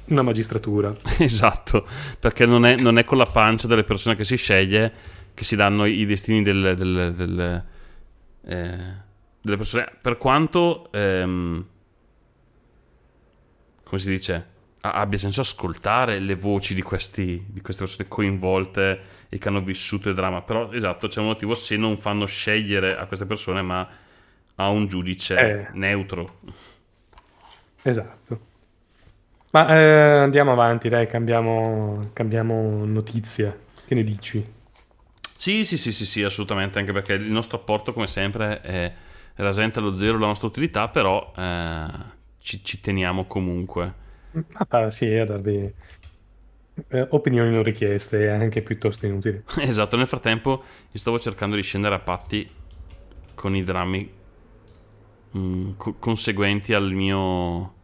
[0.07, 0.95] una magistratura.
[1.19, 1.87] Esatto,
[2.19, 5.55] perché non è, non è, con la pancia delle persone che si sceglie che si
[5.55, 7.65] danno i destini del, del, del
[8.49, 8.77] eh,
[9.43, 11.67] delle persone, per quanto, ehm,
[13.85, 14.47] come si dice,
[14.81, 20.09] abbia senso ascoltare le voci di, questi, di, queste persone coinvolte e che hanno vissuto
[20.09, 23.87] il dramma, però esatto, c'è un motivo se non fanno scegliere a queste persone, ma
[24.55, 25.69] a un giudice eh.
[25.73, 26.41] neutro.
[27.83, 28.47] Esatto.
[29.51, 33.57] Ma eh, andiamo avanti, dai, cambiamo, cambiamo notizia.
[33.87, 34.57] Che ne dici?
[35.39, 38.93] Sì, sì, sì, sì, sì, assolutamente, anche perché il nostro apporto, come sempre, è
[39.37, 41.87] rasente allo zero la nostra utilità, però eh,
[42.41, 43.95] ci, ci, teniamo comunque.
[44.69, 45.73] Ah, sì, a darvi
[46.89, 49.41] eh, opinioni non richieste anche piuttosto inutili.
[49.63, 52.51] esatto, nel frattempo io stavo cercando di scendere a patti
[53.37, 54.11] con i drammi
[55.31, 57.75] mh, mm, co- conseguenti al mio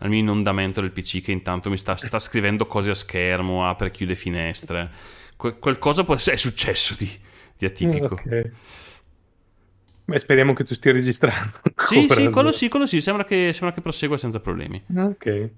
[0.00, 3.86] al mio inondamento del PC che intanto mi sta, sta scrivendo cose a schermo, apre
[3.86, 5.20] e chiude finestre
[5.58, 7.08] qualcosa può essere successo di,
[7.56, 8.14] di atipico.
[8.14, 8.52] Okay.
[10.04, 11.60] Beh, speriamo che tu stia registrando.
[11.76, 14.82] Sì, sì, quello sì, quello sì, sembra che, sembra che prosegua senza problemi.
[14.96, 15.50] Ok.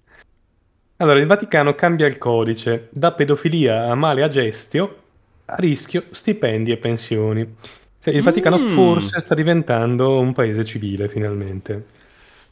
[0.97, 5.03] Allora, il Vaticano cambia il codice da pedofilia a male a gestio
[5.47, 7.55] a rischio stipendi e pensioni.
[8.03, 8.75] Cioè, il Vaticano mm.
[8.75, 11.87] forse sta diventando un paese civile finalmente.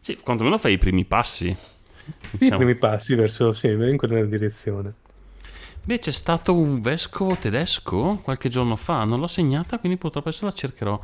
[0.00, 1.54] Sì, quantomeno fa i primi passi.
[2.32, 2.54] Diciamo.
[2.54, 4.94] I primi passi verso, sì, in quella direzione.
[5.84, 10.44] Beh, c'è stato un vescovo tedesco qualche giorno fa, non l'ho segnata, quindi purtroppo adesso
[10.44, 11.00] la cercherò,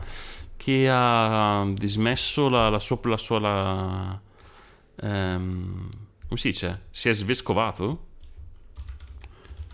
[0.57, 3.01] che ha dismesso la, la sua...
[3.03, 4.21] La sua la,
[5.03, 5.89] ehm,
[6.29, 6.83] come si dice?
[6.91, 8.07] Si è svescovato?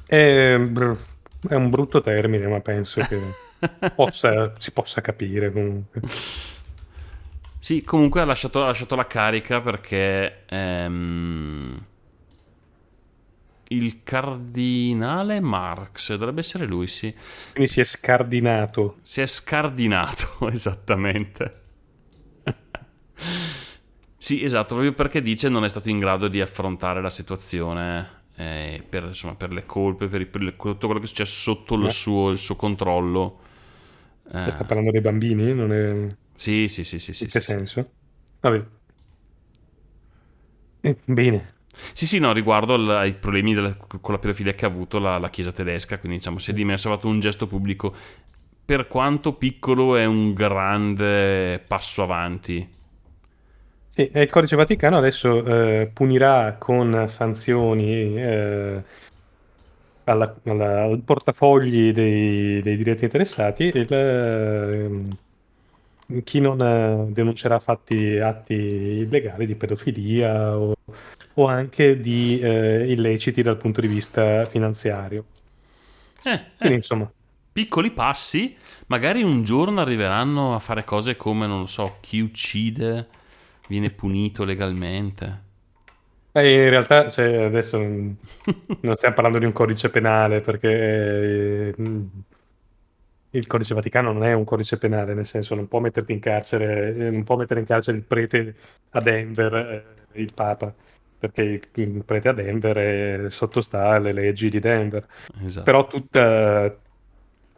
[0.07, 3.21] È, è un brutto termine, ma penso che
[3.95, 6.01] possa, si possa capire comunque.
[7.59, 10.45] Sì, comunque ha lasciato, ha lasciato la carica perché...
[10.47, 11.87] Ehm,
[13.69, 17.15] il cardinale Marx, dovrebbe essere lui, sì.
[17.53, 18.99] Quindi si è scardinato.
[19.03, 21.61] Si è scardinato, esattamente.
[24.17, 28.85] sì, esatto, proprio perché dice non è stato in grado di affrontare la situazione eh,
[28.89, 31.91] per, insomma, per, le colpe, per, per le, tutto quello che è successo sotto il,
[31.91, 33.41] suo, il suo controllo.
[34.33, 34.51] Eh.
[34.51, 35.55] Sta parlando dei bambini?
[35.55, 36.07] Non è...
[36.35, 37.11] Sì, sì, sì, sì.
[37.11, 37.83] In sì, che sì, senso?
[37.83, 37.89] Sì.
[38.41, 38.65] Vabbè.
[40.81, 41.54] Eh, bene.
[41.93, 45.19] Sì, sì, no, riguardo al, ai problemi della, con la pedofilia che ha avuto la,
[45.19, 47.95] la Chiesa tedesca, quindi diciamo si è dimesso, ha fatto un gesto pubblico,
[48.65, 52.67] per quanto piccolo è un grande passo avanti.
[53.89, 58.83] Sì, il Codice Vaticano adesso eh, punirà con sanzioni eh,
[60.05, 64.91] alla, alla, al portafogli dei, dei diretti interessati il, eh,
[66.23, 70.75] chi non eh, denuncerà fatti, atti illegali di pedofilia o
[71.35, 75.25] o anche di eh, illeciti dal punto di vista finanziario.
[76.23, 76.79] Eh, Quindi, eh.
[76.79, 77.11] insomma.
[77.53, 83.07] Piccoli passi, magari un giorno arriveranno a fare cose come, non lo so, chi uccide
[83.69, 85.43] viene punito legalmente.
[86.33, 88.17] Eh, in realtà cioè, adesso non
[88.97, 91.75] stiamo parlando di un codice penale perché eh,
[93.35, 96.95] il codice Vaticano non è un codice penale, nel senso non può metterti in carcere,
[96.95, 98.55] eh, non può mettere in carcere il prete
[98.91, 100.73] a Denver, eh, il Papa,
[101.19, 105.07] perché il, prete a Denver è, sottostà alle leggi di Denver.
[105.45, 105.65] Esatto.
[105.65, 106.77] Però tutta,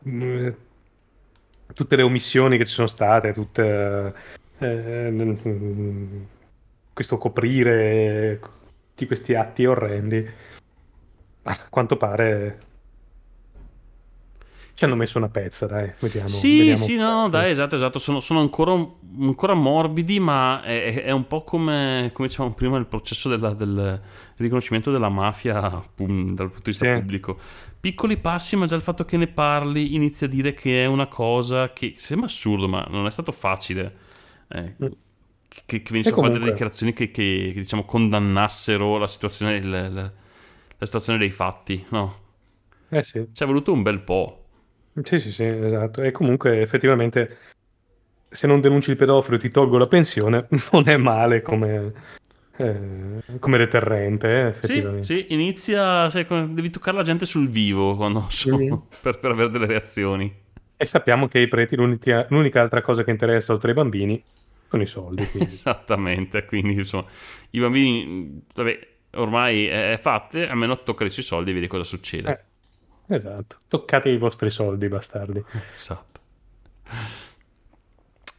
[0.00, 0.48] mh,
[1.74, 4.14] tutte le omissioni che ci sono state, tutte,
[4.58, 6.26] eh, mh,
[6.94, 8.40] questo coprire
[8.94, 10.26] di questi atti orrendi,
[11.42, 12.58] a quanto pare
[14.76, 16.28] ci hanno messo una pezza, dai, vediamo.
[16.28, 17.98] Sì, vediamo sì, no, dai, esatto, esatto.
[17.98, 18.72] Sono, sono ancora,
[19.18, 23.98] ancora, morbidi, ma è, è, un po' come, come dicevamo prima, il processo della, del
[24.36, 26.92] riconoscimento della mafia pum, dal punto di vista sì.
[26.92, 27.38] pubblico.
[27.80, 31.06] Piccoli passi, ma già il fatto che ne parli inizia a dire che è una
[31.06, 33.96] cosa che sembra assurdo, ma non è stato facile.
[34.48, 34.86] Eh, mm.
[35.48, 36.38] Che, che venissero comunque...
[36.38, 41.82] delle dichiarazioni che, che, che, diciamo condannassero la situazione, il, la, la situazione dei fatti,
[41.88, 42.24] no?
[42.90, 43.26] Eh sì.
[43.32, 44.42] Ci è voluto un bel po'.
[45.02, 46.02] Sì, sì, sì, esatto.
[46.02, 47.36] E comunque effettivamente
[48.28, 51.92] se non denunci il pedofilo ti tolgo la pensione, non è male come,
[52.56, 54.54] eh, come deterrente.
[54.60, 58.74] Eh, sì, sì, inizia, sai, devi toccare la gente sul vivo quando sono, mm-hmm.
[59.02, 60.44] per, per, avere delle reazioni.
[60.76, 64.22] E sappiamo che ai preti l'unica, l'unica altra cosa che interessa oltre ai bambini
[64.68, 65.26] sono i soldi.
[65.26, 65.52] Quindi.
[65.54, 67.06] Esattamente, quindi insomma,
[67.50, 72.30] i bambini, vabbè, ormai è fatte, almeno toccare sui soldi e vedi cosa succede.
[72.30, 72.54] Eh.
[73.08, 75.44] Esatto, toccate i vostri soldi, bastardi.
[75.74, 76.20] Esatto.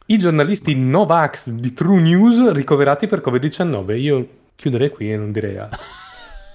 [0.06, 4.00] I giornalisti Novax di True News ricoverati per Covid-19.
[4.00, 5.80] Io chiuderei qui e non direi altro.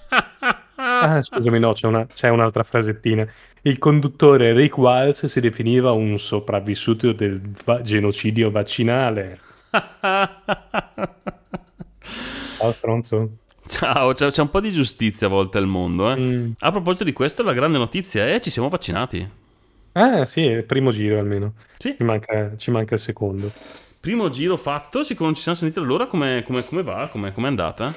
[0.76, 3.28] ah, scusami, no, c'è, una, c'è, un'altra frasettina.
[3.62, 9.40] Il conduttore Rick Wiles si definiva un sopravvissuto del va- genocidio vaccinale.
[12.58, 13.38] Ciao, stronzo.
[13.74, 16.12] Ciao, c'è, c'è, un po' di giustizia a volte al mondo.
[16.12, 16.16] Eh?
[16.16, 16.52] Mm.
[16.60, 19.28] A proposito di questo, la grande notizia è ci siamo vaccinati.
[19.92, 21.54] Eh sì, il primo giro almeno.
[21.80, 21.96] Sì.
[21.98, 23.52] Ci manca, ci manca il secondo.
[24.00, 27.10] Primo giro fatto, siccome non ci siamo sentiti allora, come, come, come va?
[27.12, 27.92] Come è andata?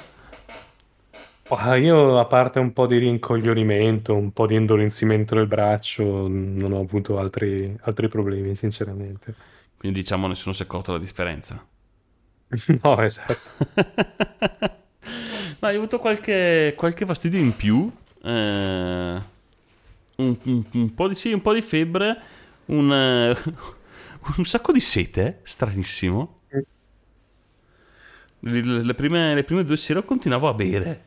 [1.49, 6.71] Oh, io, a parte un po' di rincoglionimento, un po' di indolenzimento del braccio, non
[6.71, 9.35] ho avuto altri, altri problemi, sinceramente.
[9.77, 11.63] Quindi diciamo nessuno si è accorto la differenza.
[12.81, 13.35] no, esatto.
[15.59, 17.91] Ma hai avuto qualche, qualche fastidio in più.
[18.21, 19.21] Eh,
[20.17, 22.21] un, un, un, po di, sì, un po' di febbre.
[22.65, 23.35] Un,
[24.37, 25.39] un sacco di sete.
[25.43, 26.41] Stranissimo.
[28.41, 31.05] Le, le, prime, le prime due sere continuavo a bere.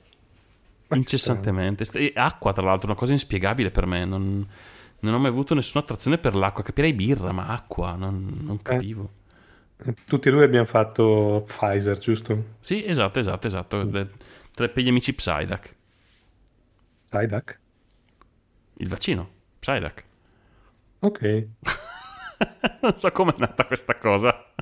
[0.88, 1.84] Incessantemente.
[1.92, 4.04] E acqua, tra l'altro, una cosa inspiegabile per me.
[4.04, 4.44] Non,
[5.00, 6.64] non ho mai avuto nessuna attrazione per l'acqua.
[6.64, 8.62] Capirei birra, ma acqua, non, non eh.
[8.62, 9.10] capivo.
[9.84, 12.44] Eh, tutti e due abbiamo fatto Pfizer, giusto?
[12.58, 13.84] Sì, esatto, esatto, esatto.
[13.84, 14.02] Mm
[14.68, 15.74] per gli amici Psyduck.
[17.08, 17.58] Psyduck?
[18.74, 20.04] Il vaccino, Psyduck.
[21.00, 21.46] Ok.
[22.82, 24.52] non so com'è nata questa cosa.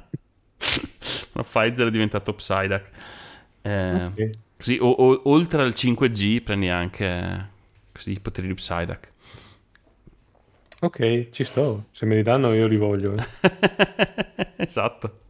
[1.32, 2.90] Ma Pfizer è diventato Psyduck.
[3.62, 4.30] Eh, okay.
[4.56, 7.48] Così, o, o, oltre al 5G prendi anche
[7.92, 9.12] così, i poteri di Psyduck.
[10.80, 11.86] Ok, ci sto.
[11.90, 13.14] Se me li danno io li voglio.
[13.16, 14.46] Eh.
[14.56, 15.22] esatto.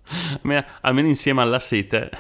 [0.82, 2.10] Almeno insieme alla sete.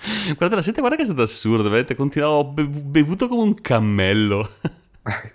[0.36, 1.94] Guarda la sete, guarda che è stato assurdo, vedete?
[1.94, 4.48] Continuavo, ho bevuto come un cammello.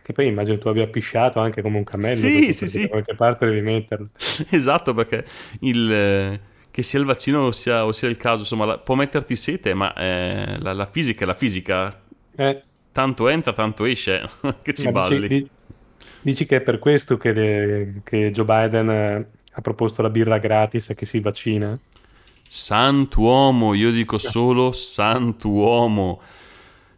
[0.03, 2.15] Che poi immagino tu abbia pisciato anche come un cammello.
[2.15, 2.81] Sì, sì, sì.
[2.81, 4.09] Da qualche parte devi metterlo.
[4.49, 5.25] Esatto, perché
[5.61, 6.39] il,
[6.69, 9.73] che sia il vaccino o sia, o sia il caso, insomma, la, può metterti sete,
[9.73, 11.99] ma eh, la, la, fisica è la fisica.
[12.35, 12.61] Eh.
[12.91, 14.29] Tanto entra, tanto esce,
[14.61, 15.27] che ci ma balli.
[15.27, 15.49] Dici,
[16.21, 20.37] dici, che è per questo che, le, che Joe Biden eh, ha proposto la birra
[20.37, 21.77] gratis a chi si vaccina?
[22.47, 26.21] Santuomo, io dico solo santuomo.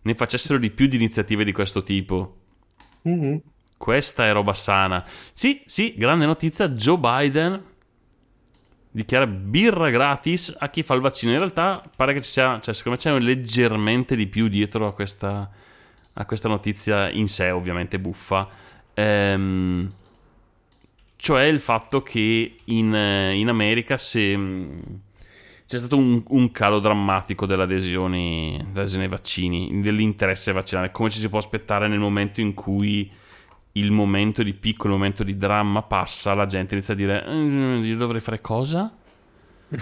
[0.01, 2.37] Ne facessero di più di iniziative di questo tipo.
[3.07, 3.37] Mm-hmm.
[3.77, 5.05] Questa è roba sana.
[5.33, 7.63] Sì, sì, grande notizia, Joe Biden
[8.97, 11.31] dichiara birra gratis a chi fa il vaccino.
[11.31, 14.93] In realtà pare che ci sia, cioè secondo me c'è leggermente di più dietro a
[14.93, 15.49] questa,
[16.13, 18.47] a questa notizia in sé, ovviamente buffa.
[18.95, 19.91] Ehm,
[21.15, 24.35] cioè il fatto che in, in America se
[25.67, 31.27] c'è stato un, un calo drammatico delle adesioni, ai vaccini, dell'interesse vaccinale, come ci si
[31.27, 33.11] può aspettare nel momento in cui
[33.73, 37.79] il momento di piccolo, il momento di dramma passa, la gente inizia a dire eh,
[37.79, 38.95] io dovrei fare cosa?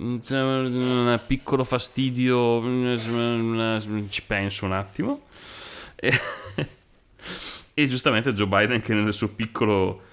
[0.00, 2.96] C'è un piccolo fastidio,
[4.08, 5.24] ci penso un attimo.
[5.96, 6.12] E,
[7.74, 10.08] e giustamente Joe Biden che nel suo piccolo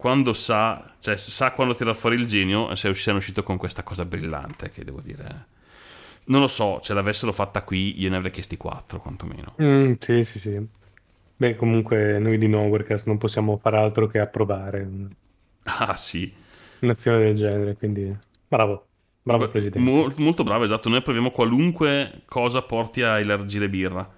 [0.00, 4.04] quando sa, cioè sa quando tira fuori il genio, se è uscito con questa cosa
[4.06, 5.46] brillante che devo dire.
[6.26, 9.56] Non lo so, se l'avessero fatta qui io ne avrei chiesti quattro quantomeno.
[9.62, 10.68] Mm, sì, sì, sì.
[11.36, 14.82] Beh, comunque noi di Nowherecast non possiamo fare altro che approvare
[15.64, 16.32] Ah sì,
[16.80, 18.16] un'azione del genere, quindi
[18.48, 18.88] bravo,
[19.22, 19.80] bravo Beh, Presidente.
[19.80, 20.88] mo- molto bravo, esatto.
[20.88, 24.08] Noi approviamo qualunque cosa porti a elargire birra.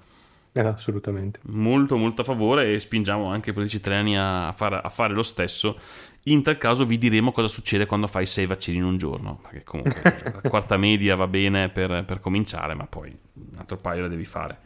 [0.54, 1.40] Eh, assolutamente.
[1.44, 5.22] Molto, molto a favore e spingiamo anche i politici italiani a fare, a fare lo
[5.22, 5.78] stesso.
[6.24, 9.40] In tal caso vi diremo cosa succede quando fai sei vaccini in un giorno.
[9.42, 10.02] Perché comunque
[10.42, 14.24] la quarta media va bene per, per cominciare, ma poi un altro paio la devi
[14.26, 14.58] fare.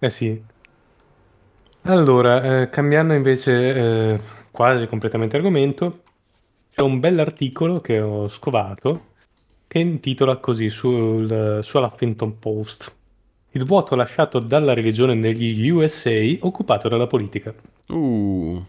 [0.00, 0.42] Eh sì.
[1.82, 6.02] Allora, eh, cambiando invece eh, quasi completamente argomento,
[6.70, 9.08] c'è un bell'articolo che ho scovato
[9.66, 12.96] che intitola così sul, sulla Huffington Post.
[13.52, 17.52] Il vuoto lasciato dalla religione negli USA occupato dalla politica.
[17.88, 18.62] Uh,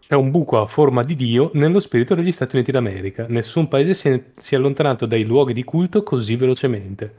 [0.00, 3.26] C'è un buco a forma di Dio nello spirito degli Stati Uniti d'America.
[3.28, 7.14] Nessun paese si è, si è allontanato dai luoghi di culto così velocemente.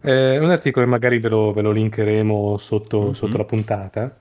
[0.00, 3.12] È un articolo che magari ve lo, ve lo linkeremo sotto, Mhm.
[3.12, 4.16] sotto la puntata.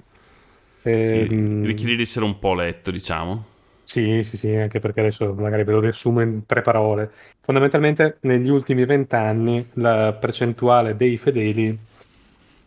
[0.82, 3.46] sì, Ehm, richiede di essere un po' letto, diciamo.
[3.90, 7.12] Sì, sì, sì, anche perché adesso magari ve lo riassumo in tre parole.
[7.42, 11.76] Fondamentalmente, negli ultimi vent'anni la percentuale dei fedeli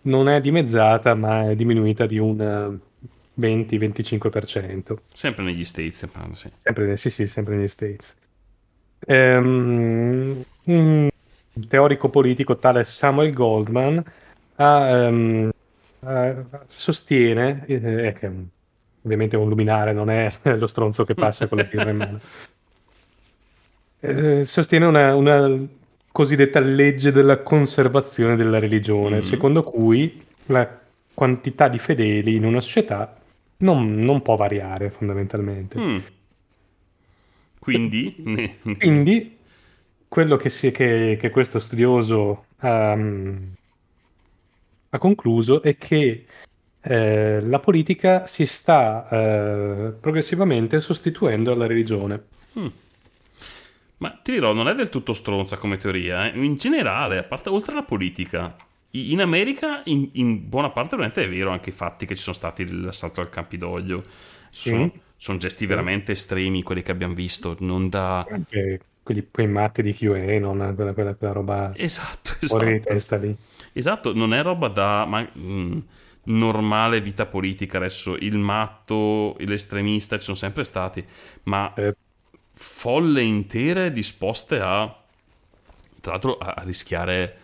[0.02, 2.78] non è dimezzata, ma è diminuita di un eh,
[3.34, 5.02] 20-25%.
[5.12, 6.50] Sempre negli States, parlo, sì.
[6.58, 8.16] Sempre, sì, sì, sempre negli States.
[9.06, 11.08] Ehm, un
[11.68, 14.02] teorico politico tale Samuel Goldman
[14.56, 15.50] ha, ehm,
[16.00, 18.30] ha- sostiene, eh, che
[19.02, 22.20] ovviamente un luminare, non è lo stronzo che passa con la birra in mano,
[24.04, 25.56] Eh, sostiene una, una
[26.10, 29.22] cosiddetta legge della conservazione della religione, Mhm.
[29.22, 30.80] secondo cui la
[31.14, 33.16] quantità di fedeli in una società
[33.58, 35.78] non, non può variare fondamentalmente.
[35.78, 35.98] Mm.
[37.60, 39.36] Quindi, ne- Quindi
[40.08, 42.92] quello che, si- che- che questo studioso ha,
[44.90, 46.24] ha concluso è che
[46.82, 52.22] eh, la politica si sta eh, progressivamente sostituendo alla religione.
[53.98, 56.30] Ma ti dirò, non è del tutto stronza come teoria.
[56.32, 56.36] eh.
[56.44, 58.56] In generale, a parte, oltre alla politica,
[58.90, 62.34] in America, in, in buona parte, veramente è vero anche i fatti che ci sono
[62.34, 64.02] stati l'assalto al Campidoglio.
[64.50, 64.98] Sono, Mm.
[65.16, 67.56] sono gesti veramente estremi quelli che abbiamo visto.
[67.60, 68.26] Non da.
[68.26, 72.84] Anche quelli, quei matti di QA, non quella, quella- quella roba Esatto, fuori di esatto.
[72.84, 73.36] testa lì.
[73.72, 75.82] Esatto, non è roba da ma- mh,
[76.24, 77.78] normale vita politica.
[77.78, 81.04] Adesso il matto, l'estremista ci sono sempre stati,
[81.44, 81.92] ma Eh,
[82.52, 84.94] folle intere disposte a,
[86.00, 87.36] tra l'altro, a, a rischiare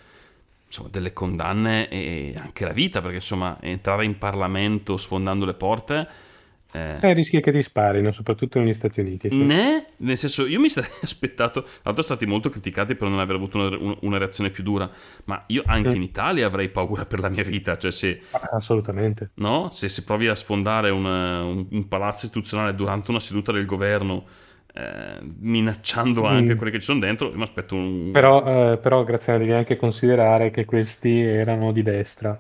[0.67, 6.27] insomma, delle condanne e anche la vita, perché insomma entrare in Parlamento sfondando le porte...
[6.73, 9.31] eh, eh, rischi che ti sparino, soprattutto negli Stati Uniti.
[9.31, 9.47] sì.
[9.47, 9.87] Né?
[9.99, 13.37] Nel senso, io mi sarei aspettato, tra l'altro sono stati molto criticati per non aver
[13.37, 14.91] avuto una, un- una reazione più dura,
[15.25, 15.97] ma io anche Mm.
[15.97, 19.31] in Italia avrei paura per la mia vita, cioè se, Ah, Assolutamente.
[19.35, 19.71] no?
[19.71, 24.27] se, se provi a sfondare un, un- un palazzo istituzionale durante una seduta del governo,
[24.75, 26.57] eh, minacciando anche Mm.
[26.57, 28.11] quelli che ci sono dentro, mi aspetto un...
[28.11, 32.39] Però, eh, però Graziano, devi anche considerare che questi erano di destra.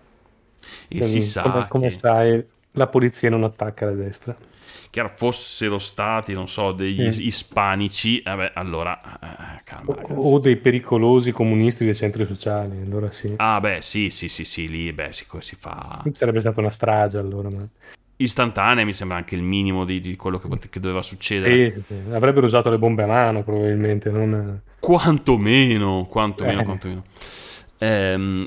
[0.89, 4.35] e Quindi, si sa come, come che, sai, la polizia non attacca la destra.
[4.91, 7.27] chiaro, fossero stati, non so, degli Mm.
[7.27, 8.99] ispanici, vabbè, allora,
[9.59, 13.35] eh, calma O, o dei pericolosi comunisti dei centri sociali, allora sì.
[13.37, 16.03] Ah beh, sì, sì, sì, sì, lì, beh, si, si fa...
[16.13, 17.51] Sarebbe stata una strage allora.
[17.51, 17.67] Ma...
[18.17, 21.71] istantanea mi sembra anche il minimo di, di quello che, che doveva succedere.
[21.71, 21.95] Sì, sì.
[22.13, 24.61] Avrebbero usato le bombe a mano probabilmente, non...
[24.81, 26.65] Quantomeno, quantomeno, Eh.
[26.65, 27.03] quantomeno.
[27.79, 28.47] Ehm,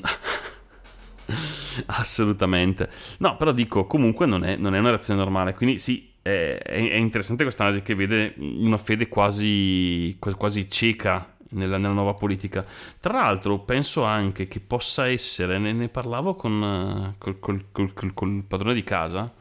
[1.86, 2.88] Assolutamente.
[3.18, 5.54] No, però dico, comunque non è, non è una reazione normale.
[5.54, 11.78] Quindi sì, è, è- interessante questa analisi che vede una fede quasi, quasi cieca nella,
[11.78, 12.64] nella nuova politica.
[13.00, 18.42] Tra l'altro, penso anche che possa essere, ne, ne parlavo con, col, col- col- col-
[18.46, 19.32] padrone di casa,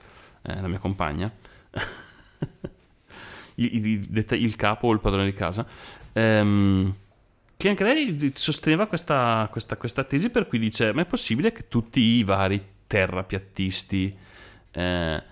[0.44, 1.32] eh, la mia compagna,
[3.56, 5.66] il, il- il capo o il padrone di casa,
[6.14, 6.94] ehm,
[7.62, 11.68] che anche lei sosteneva questa, questa- questa tesi per cui dice ma è possibile che
[11.68, 14.16] tutti i vari terrapiattisti
[14.72, 15.24] eh,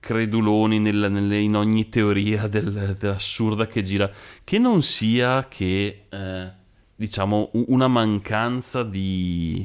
[0.00, 4.10] creduloni nel- nelle- in ogni teoria del- dell'assurda che gira
[4.42, 6.50] che non sia che eh,
[6.96, 9.64] diciamo una mancanza di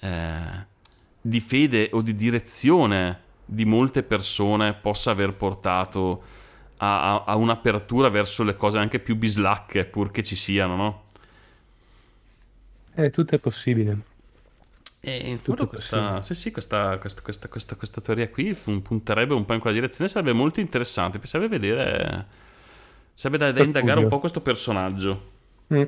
[0.00, 0.66] eh,
[1.20, 6.22] di fede o di direzione di molte persone possa aver portato
[6.78, 11.01] a, a- a un'apertura verso le cose anche più bislacche pur che ci siano no?
[12.94, 13.96] Eh, tutto è possibile.
[15.04, 19.44] E Tutto quello questa, sì, sì, questa, questa, questa, questa, teoria qui pun- punterebbe un
[19.44, 22.26] po' in quella direzione, sarebbe molto interessante, piacerebbe vedere,
[23.12, 25.30] sarebbe da, da indagare un po' questo personaggio.
[25.74, 25.82] Mm.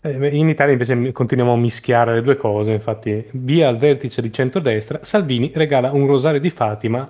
[0.00, 4.32] Eh, In Italia invece continuiamo a mischiare le due cose, infatti via al vertice di
[4.32, 7.06] centrodestra Salvini regala un rosario di Fatima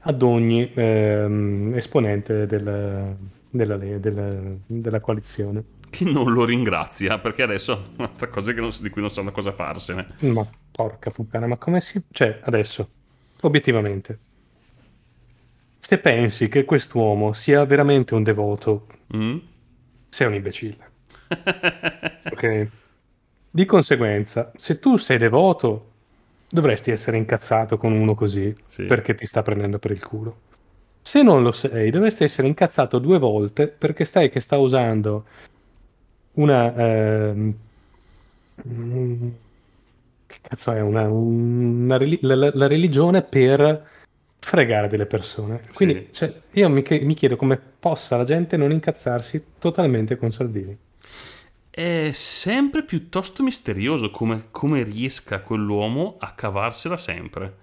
[0.00, 3.16] ad ogni ehm, esponente del-
[3.48, 5.62] della, le- della- della coalizione.
[5.92, 9.52] Che non lo ringrazia, perché adesso è un'altra cosa non- di cui non sanno cosa
[9.52, 10.06] farsene.
[10.20, 12.02] Ma porca puttana, ma come si...
[12.10, 12.88] Cioè, adesso,
[13.42, 14.18] obiettivamente,
[15.78, 19.36] se pensi che quest'uomo sia veramente un devoto, Mm?
[20.08, 20.90] sei un imbecille.
[22.30, 22.68] Ok?
[23.50, 25.90] Di conseguenza, se tu sei devoto,
[26.48, 28.84] dovresti essere incazzato con uno così Sì.
[28.86, 30.36] perché ti sta prendendo per il culo.
[31.02, 35.26] Se non lo sei, dovresti essere incazzato due volte perché stai che sta usando
[36.34, 37.32] una...
[38.66, 39.28] mm,
[40.26, 40.80] che cazzo è?
[40.80, 43.88] Una, una la, la- religione per
[44.38, 45.62] fregare delle persone.
[45.72, 46.08] Quindi Sì.
[46.10, 50.76] cioè, io mi, mi chiedo come possa la gente non incazzarsi totalmente con Salvini.
[51.70, 57.56] È sempre piuttosto misterioso come, come riesca quell'uomo a cavarsela sempre.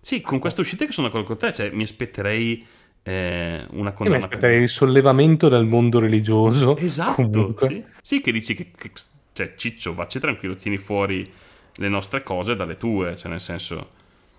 [0.00, 2.64] Sì, con queste uscite che sono d'accordo con te, cioè, mi aspetterei
[3.04, 4.24] eh, una Io mi condanna.
[4.24, 6.76] aspetterei il sollevamento dal mondo religioso.
[6.80, 7.84] Esatto, sì.
[8.02, 8.92] Sì, che dici che, che-
[9.32, 11.30] cioè, Ciccio, vacci tranquillo, tieni fuori
[11.76, 13.90] le nostre cose dalle tue, cioè nel senso...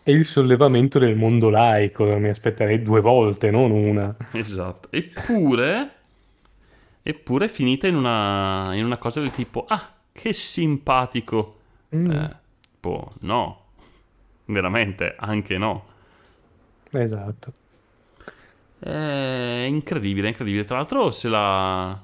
[0.03, 2.05] E il sollevamento del mondo laico.
[2.17, 4.15] Mi aspetterei due volte, non una.
[4.33, 4.87] Esatto.
[4.91, 5.91] Eppure,
[7.01, 11.57] eppure è finita in una, in una cosa del tipo, ah, che simpatico.
[11.95, 12.11] Mm.
[12.11, 12.35] Eh,
[12.79, 13.61] boh, no.
[14.45, 15.85] Veramente, anche no.
[16.91, 17.53] Esatto.
[18.85, 20.63] È incredibile, incredibile.
[20.65, 21.99] Tra l'altro se la...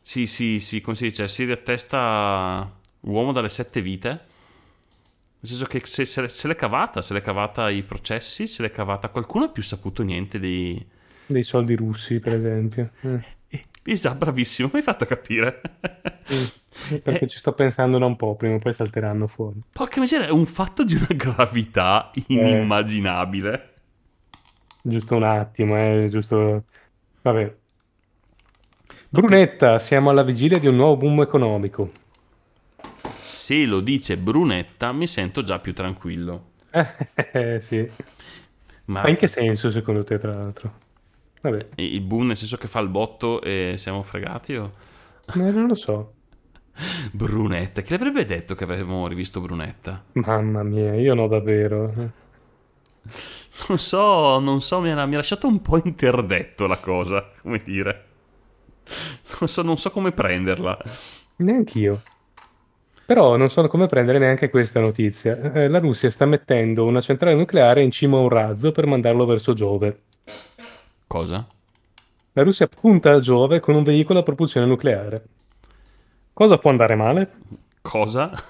[0.00, 2.68] Sì, sì, sì, come si dice, si riattesta
[3.00, 4.08] uomo dalle sette vite.
[4.08, 8.70] Nel senso che se, se, se l'è cavata, se l'è cavata i processi, se l'è
[8.70, 10.84] cavata qualcuno ha più saputo niente dei...
[11.26, 12.90] Dei soldi russi, per esempio.
[13.02, 13.24] Eh.
[13.48, 15.60] Eh, Esatto, bravissimo, mi hai fatto capire.
[16.24, 19.60] Sì, Perché ci sto pensando da un po', prima o poi salteranno fuori.
[19.72, 23.71] Porca miseria, è un fatto di una gravità inimmaginabile.
[24.82, 26.64] Giusto un attimo, eh, giusto...
[27.22, 27.56] Vabbè.
[29.10, 31.92] Brunetta, siamo alla vigilia di un nuovo boom economico.
[33.16, 36.50] Se lo dice Brunetta, mi sento già più tranquillo.
[37.32, 37.90] Eh, sì.
[38.86, 40.80] Ma Ma in che senso secondo te, tra l'altro?
[41.40, 44.72] Vabbè, il boom nel senso che fa il botto e siamo fregati o...
[45.34, 46.16] eh, non lo so.
[47.12, 50.02] Brunetta, chi avrebbe detto che avremmo rivisto Brunetta?
[50.14, 51.92] Mamma mia, io no davvero.
[53.68, 57.62] Non so, non so, mi ha, mi ha lasciato un po' interdetto la cosa, come
[57.62, 58.06] dire.
[59.38, 60.76] Non so, non so come prenderla.
[61.36, 62.02] Neanch'io.
[63.04, 65.52] Però non so come prendere neanche questa notizia.
[65.52, 69.26] Eh, la Russia sta mettendo una centrale nucleare in cima a un razzo per mandarlo
[69.26, 70.02] verso Giove.
[71.06, 71.46] Cosa?
[72.32, 75.24] La Russia punta a Giove con un veicolo a propulsione nucleare.
[76.32, 77.32] Cosa può andare male?
[77.82, 78.30] Cosa?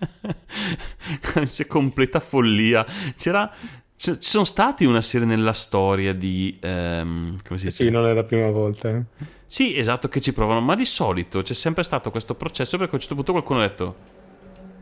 [1.44, 2.84] C'è completa follia.
[3.16, 3.50] C'era...
[3.96, 6.58] Ci sono stati una serie nella storia di...
[6.60, 7.84] ehm, come si dice?
[7.84, 8.88] Sì, non è la prima volta.
[8.88, 9.02] eh.
[9.46, 12.94] Sì, esatto, che ci provano, ma di solito c'è sempre stato questo processo perché a
[12.94, 13.96] un certo punto qualcuno ha detto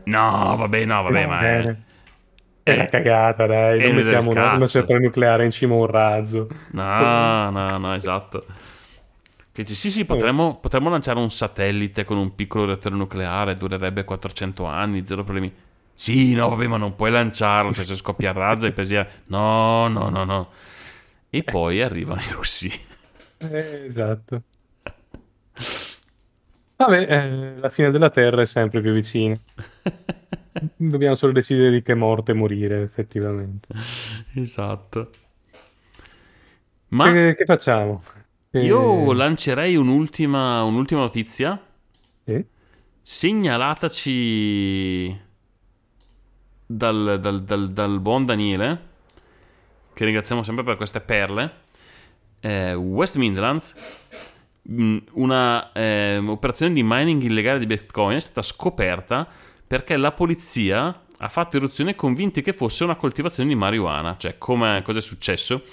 [0.05, 1.75] No, vabbè, no, vabbè, No, ma è...
[2.63, 3.81] È una cagata, dai.
[3.81, 6.47] Non mettiamo una, una centrale nucleare in cima a un razzo.
[6.71, 8.45] No, no, no, esatto.
[9.51, 14.03] Che dice, sì, sì, potremmo, potremmo lanciare un satellite con un piccolo reattore nucleare, durerebbe
[14.03, 15.51] 400 anni, zero problemi.
[16.01, 18.95] Sì, no, vabbè, ma non puoi lanciarlo, cioè se scoppia il razzo e pesi...
[19.25, 20.49] No, no, no, no.
[21.29, 22.71] E poi arrivano i russi.
[23.41, 24.43] Eh, esatto.
[26.77, 29.35] Vabbè, eh, la fine della Terra è sempre più vicina.
[30.75, 33.67] Dobbiamo solo decidere di che morte morire, effettivamente.
[34.35, 35.09] Esatto.
[36.89, 38.01] Ma Che, che facciamo?
[38.51, 41.59] Eh, io lancerei un'ultima, un'ultima notizia.
[42.25, 42.45] sì?
[43.01, 44.09] segnalataci
[46.71, 48.87] dal, dal- dal- dal buon Daniele,
[49.93, 51.61] che ringraziamo sempre per queste perle.
[52.39, 53.75] Eh, West Midlands,
[54.61, 59.27] mh, una ehm, operazione di mining illegale di Bitcoin è stata scoperta
[59.65, 64.15] perché la polizia ha fatto eruzione convinti che fosse una coltivazione di marijuana.
[64.17, 65.63] Cioè, cosa è successo?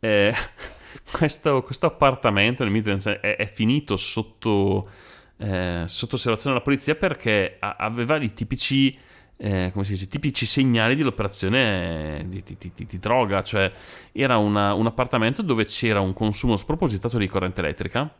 [0.00, 0.34] Eh,
[1.12, 4.90] questo, questo appartamento nel Midlands è, è finito sotto,
[5.38, 8.98] eh, sotto osservazione della polizia perché aveva i tipici,
[9.38, 13.70] eh, come si dice, tipici segnali dell'operazione di, di- di- di- droga, cioè
[14.12, 18.10] era una- un appartamento dove c'era un consumo spropositato di corrente elettrica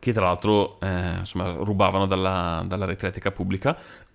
[0.00, 3.76] che tra l'altro eh, insomma, rubavano dalla, dalla rete elettrica pubblica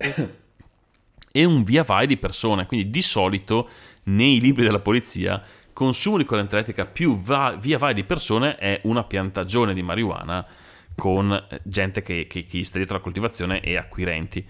[1.32, 3.68] e un via vai di persone, quindi di solito
[4.04, 8.80] nei libri della polizia consumo di corrente elettrica più va- via vai di persone è
[8.84, 10.46] una piantagione di marijuana
[10.94, 14.46] con eh, gente che, che, che sta dietro la coltivazione e acquirenti.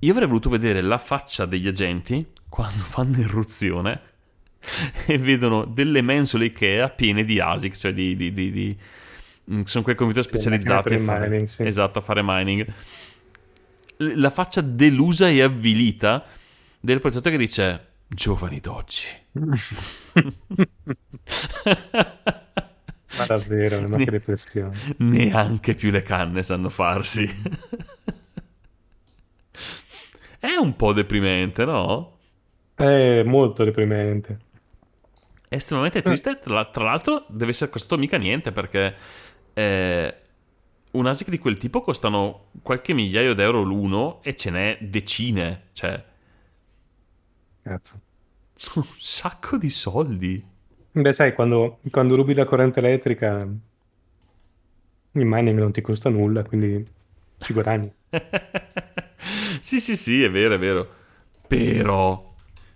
[0.00, 4.00] Io avrei voluto vedere la faccia degli agenti quando fanno irruzione
[5.06, 8.14] e vedono delle mensole Ikea piene di ASIC, cioè di...
[8.14, 8.76] di, di, di
[9.52, 11.66] mm, sono quei computer specializzati a fare, mining, sì.
[11.66, 12.72] esatto, a fare mining.
[13.96, 16.24] La faccia delusa e avvilita
[16.78, 19.06] del poliziotto che dice giovani d'oggi.
[23.16, 24.78] Ma davvero, ma che riflessione.
[24.98, 27.26] Neanche più le canne sanno farsi.
[30.38, 32.18] È un po' deprimente, no?
[32.74, 34.38] È molto deprimente.
[35.48, 36.38] È estremamente triste.
[36.38, 38.94] Tra, tra l'altro, deve essere costato mica niente perché
[39.54, 40.14] eh,
[40.92, 45.68] un ASIC di quel tipo costano qualche migliaio d'euro l'uno e ce n'è decine.
[45.72, 46.04] Cioè,
[47.62, 48.00] Cazzo.
[48.54, 50.44] sono un sacco di soldi.
[50.92, 53.46] Beh, sai, quando, quando rubi la corrente elettrica,
[55.12, 56.86] il mining non ti costa nulla, quindi
[57.38, 57.92] ci guadagni.
[59.60, 60.94] sì, sì, sì, è vero, è vero.
[61.46, 62.34] Però,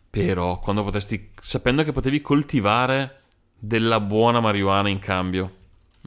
[0.09, 3.20] però, quando potresti, sapendo che potevi coltivare
[3.59, 5.61] della buona marijuana in cambio.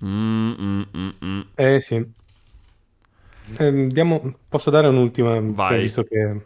[0.03, 1.41] Mm, mm, mm, mm.
[1.55, 2.05] Eh sì.
[3.59, 5.81] Ehm, diamo- posso dare un'ultima, Vai.
[5.81, 6.45] visto che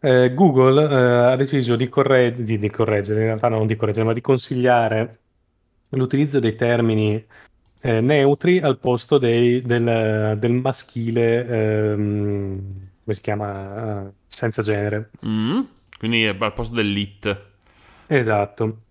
[0.00, 4.04] eh, Google eh, ha deciso di, corre- di- di correggere, in realtà non di correggere,
[4.06, 5.20] ma di consigliare
[5.90, 7.24] l'utilizzo dei termini
[7.80, 11.46] eh, neutri al posto dei- del, del maschile,
[11.92, 15.10] ehm, come si chiama, Eh, senza genere.
[15.26, 15.60] Mm?
[15.98, 17.54] Quindi è al posto dell'it.
[18.08, 18.82] Esatto.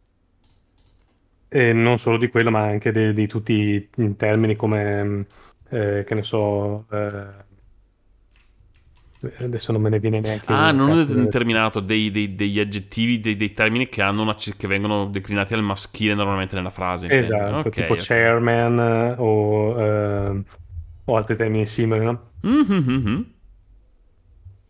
[1.48, 5.26] E non solo di quello, ma anche de- di tutti i termini come,
[5.70, 7.46] eh, che ne so, eh,
[9.40, 13.36] adesso non me ne viene neanche Ah, non ho determinato dei, dei- degli aggettivi, dei,
[13.36, 17.08] dei termini che, hanno una, che vengono declinati al maschile normalmente nella frase.
[17.10, 18.00] Esatto, Ok, tipo ok.
[18.06, 20.44] chairman eh, o, eh,
[21.06, 22.32] o altri termini simili, no?
[22.42, 23.26] Mhm.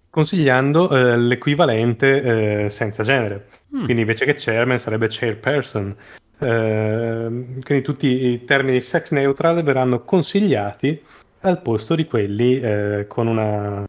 [0.10, 3.48] Consigliando eh, l'equivalente eh, senza genere.
[3.76, 3.84] Mm.
[3.84, 5.96] Quindi invece che chairman sarebbe chairperson.
[6.40, 11.02] Ehm, quindi tutti i termini sex neutral verranno consigliati
[11.42, 13.86] al posto di quelli eh, con una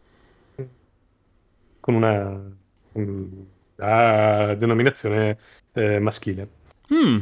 [1.87, 2.37] con una
[3.77, 5.37] ah, denominazione
[5.71, 6.49] eh, maschile.
[6.93, 7.19] Mm.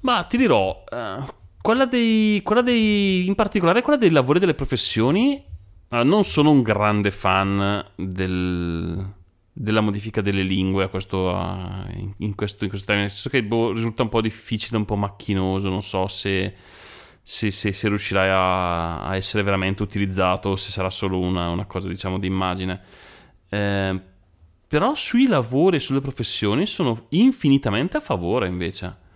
[0.00, 1.24] Ma ti dirò, eh,
[1.60, 5.44] quella dei, quella dei, in particolare quella dei lavori delle professioni,
[5.88, 9.12] eh, non sono un grande fan del-
[9.52, 11.30] della modifica delle lingue questo,
[11.96, 14.84] in, in questo, in questo termine, nel senso che boh, risulta un po' difficile, un
[14.84, 16.54] po' macchinoso, non so se,
[17.20, 21.64] se, se- se riuscirai a, a essere veramente utilizzato o se sarà solo una, una
[21.66, 22.78] cosa, diciamo, di immagine.
[23.48, 24.00] Eh,
[24.66, 29.06] però sui lavori e sulle professioni sono infinitamente a favore invece.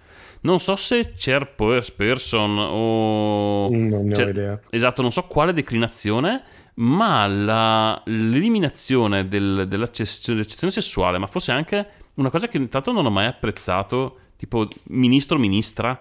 [0.43, 3.69] Non so se chairperson o...
[3.71, 4.61] Non ne ho cioè, idea.
[4.71, 6.43] Esatto, non so quale declinazione,
[6.75, 13.11] ma la- l'eliminazione del- dell'eccezione sessuale, ma forse anche una cosa che intanto non ho
[13.11, 16.01] mai apprezzato, tipo ministro-ministra,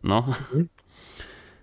[0.00, 0.26] no?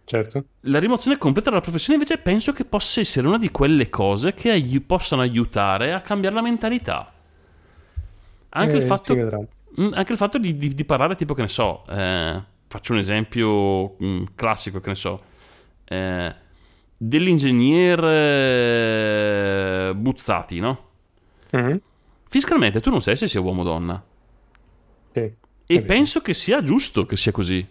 [0.09, 0.45] Certo.
[0.61, 4.51] La rimozione completa della professione invece penso che possa essere una di quelle cose che
[4.51, 7.11] ai- possano aiutare a cambiare la mentalità.
[8.49, 9.13] Anche Eh, il fatto.
[9.13, 12.99] Mm, Anche il fatto di, di- di parlare tipo che ne so, eh, faccio un
[12.99, 15.21] esempio mm, classico che ne so,
[15.83, 16.33] eh,
[16.95, 20.85] dell'ingegner eh, Buzzati, no?
[21.51, 21.81] Mhm.
[22.29, 24.03] Fiscalmente tu non sai se sia uomo o donna
[25.13, 25.31] Sì.
[25.65, 27.67] e penso che sia giusto che sia così.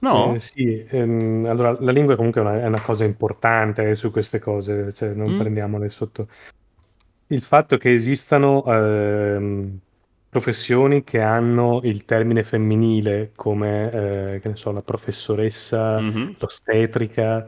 [0.00, 0.34] No?
[0.34, 4.38] Eh, sì, ehm, allora la lingua comunque è una, è una cosa importante su queste
[4.38, 5.38] cose, cioè non Mm.
[5.38, 6.28] prendiamole sotto.
[7.28, 9.78] Il fatto che esistano ehm,
[10.28, 13.90] professioni che hanno il termine femminile come,
[14.34, 16.36] eh, che ne so, la professoressa, Mhm.
[16.38, 17.46] l'ostetrica,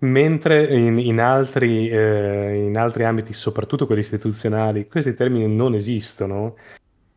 [0.00, 6.56] mentre in, in altri, eh, in altri ambiti, soprattutto quelli istituzionali, questi termini non esistono,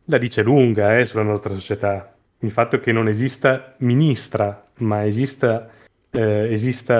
[0.06, 2.15] la dice lunga eh, sulla nostra società.
[2.40, 5.70] Il fatto che non esista ministra, ma esista,
[6.10, 6.94] eh, esista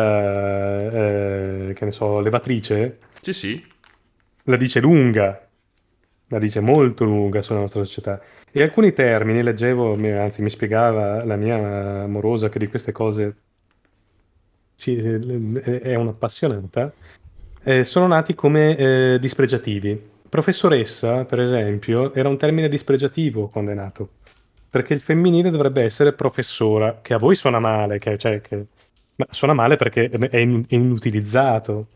[0.93, 3.67] eh, che ne so, levatrice, Sì, sì.
[4.45, 5.47] la dice lunga,
[6.29, 8.21] la dice molto lunga sulla nostra società.
[8.51, 13.37] E alcuni termini, leggevo, anzi mi spiegava la mia amorosa che di queste cose
[14.75, 16.93] sì, è è un'appassionata,
[17.63, 20.15] eh, sono nati come eh, dispregiativi.
[20.29, 24.09] Professoressa, per esempio, era un termine dispregiativo quando è nato,
[24.69, 28.67] perché il femminile dovrebbe essere professora, che a voi suona male, che- cioè, che-
[29.17, 31.87] ma suona male perché è in- è inutilizzato.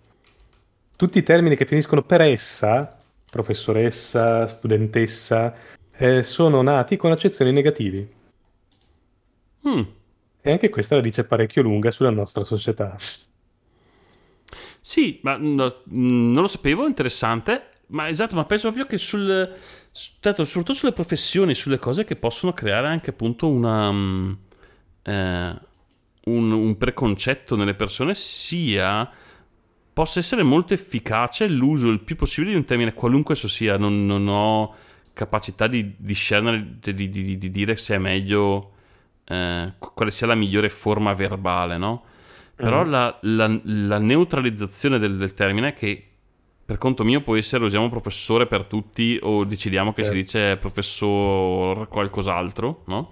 [0.96, 2.98] Tutti i termini che finiscono per essa,
[3.30, 5.54] professoressa, studentessa,
[5.96, 8.08] eh, sono nati con accezioni negativi.
[9.68, 9.82] Mm.
[10.42, 12.96] E anche questa la dice parecchio lunga sulla nostra società.
[14.80, 17.68] Sì, ma no, mm, non lo sapevo, interessante.
[17.88, 19.52] Ma esatto, ma penso proprio che sul,
[20.20, 24.32] tanto, soprattutto sulle professioni, sulle cose che possono creare anche appunto una, mm,
[25.02, 25.58] eh,
[26.24, 29.08] un, un preconcetto nelle persone sia
[29.92, 33.76] possa essere molto efficace l'uso il più possibile di un termine qualunque esso sia.
[33.76, 34.74] Non, non ho
[35.12, 38.72] capacità di discernere, di, di- di- di dire se è meglio
[39.24, 42.04] eh, quale sia la migliore forma verbale, no?
[42.54, 46.09] Però la, la- la neutralizzazione del, del termine che
[46.70, 50.22] per conto mio può essere usiamo professore per tutti o decidiamo che si Certo.
[50.22, 53.10] dice professor qualcos'altro, no?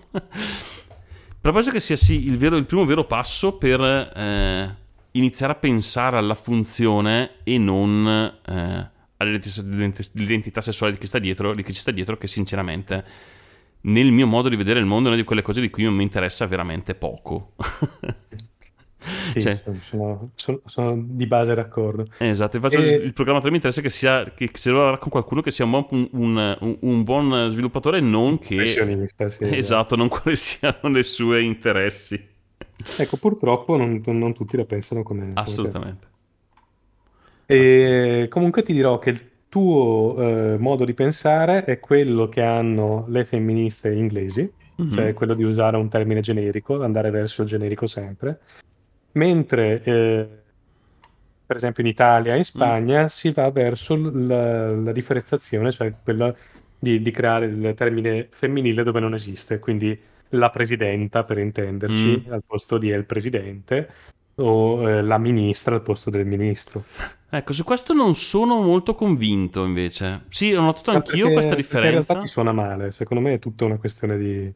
[1.40, 4.76] Però penso che sia sì il, vero- il primo vero passo per eh,
[5.10, 8.06] iniziare a pensare alla funzione e non
[8.46, 9.60] eh, all'identità
[10.14, 13.04] all'identità sessuale di chi sta dietro, di chi ci sta dietro, che sinceramente
[13.80, 16.04] nel mio modo di vedere il mondo è una di quelle cose di cui mi
[16.04, 17.54] interessa veramente poco.
[19.00, 22.04] Sì, Cioè- sono, sono- sono- di base d'accordo.
[22.18, 25.50] Esatto, infatti E- il, programmatore mi interessa che sia che, che se con qualcuno che
[25.52, 29.38] sia un buon, un, un- un- buon sviluppatore, non che sì.
[29.40, 32.36] esatto, non quali siano i suoi interessi.
[32.96, 35.40] Ecco, purtroppo non, non tutti la pensano come, come te.
[35.40, 36.06] Assolutamente.
[38.28, 43.24] Comunque ti dirò che il tuo eh, modo di pensare è quello che hanno le
[43.24, 44.90] femministe inglesi, Mhm.
[44.92, 48.40] cioè quello di usare un termine generico, andare verso il generico sempre,
[49.18, 50.28] mentre eh,
[51.44, 56.34] per esempio in Italia e in Spagna si va verso la, la differenziazione, cioè quella
[56.78, 59.98] di, di creare il termine femminile dove non esiste, quindi
[60.32, 63.88] la presidenta per intenderci al posto di il presidente
[64.36, 66.84] o eh, la ministra al posto del ministro.
[67.30, 70.24] Ecco, su questo non sono molto convinto invece.
[70.28, 72.20] Sì, ho notato anch'io perché- questa perché In realtà differenza.
[72.20, 74.52] ti suona male, secondo me è tutta una questione di,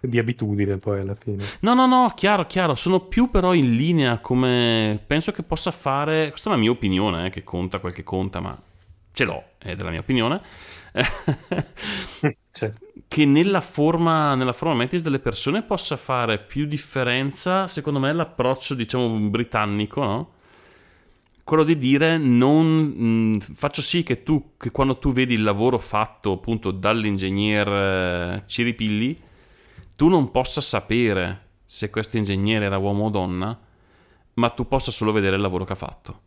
[0.00, 1.44] di abitudine poi alla fine.
[1.60, 6.30] No, no, no, chiaro, chiaro, sono più però in linea come penso che possa fare,
[6.30, 8.58] questa è una mia opinione, eh, che conta quel che conta, ma
[9.12, 10.40] ce l'ho, è della mia opinione,
[12.50, 12.72] Cioè,
[13.08, 18.74] che nella forma, nella forma mentis delle persone possa fare più differenza, secondo me, l'approccio,
[18.74, 20.30] diciamo, britannico, no?
[21.44, 25.78] Quello di dire non mh, faccio sì che tu, che quando tu vedi il lavoro
[25.78, 29.16] fatto appunto dall'ingegner eh, Ciripilli,
[29.96, 33.58] tu non possa sapere se questo ingegnere era uomo o donna,
[34.34, 36.20] ma tu possa solo vedere il lavoro che ha fatto.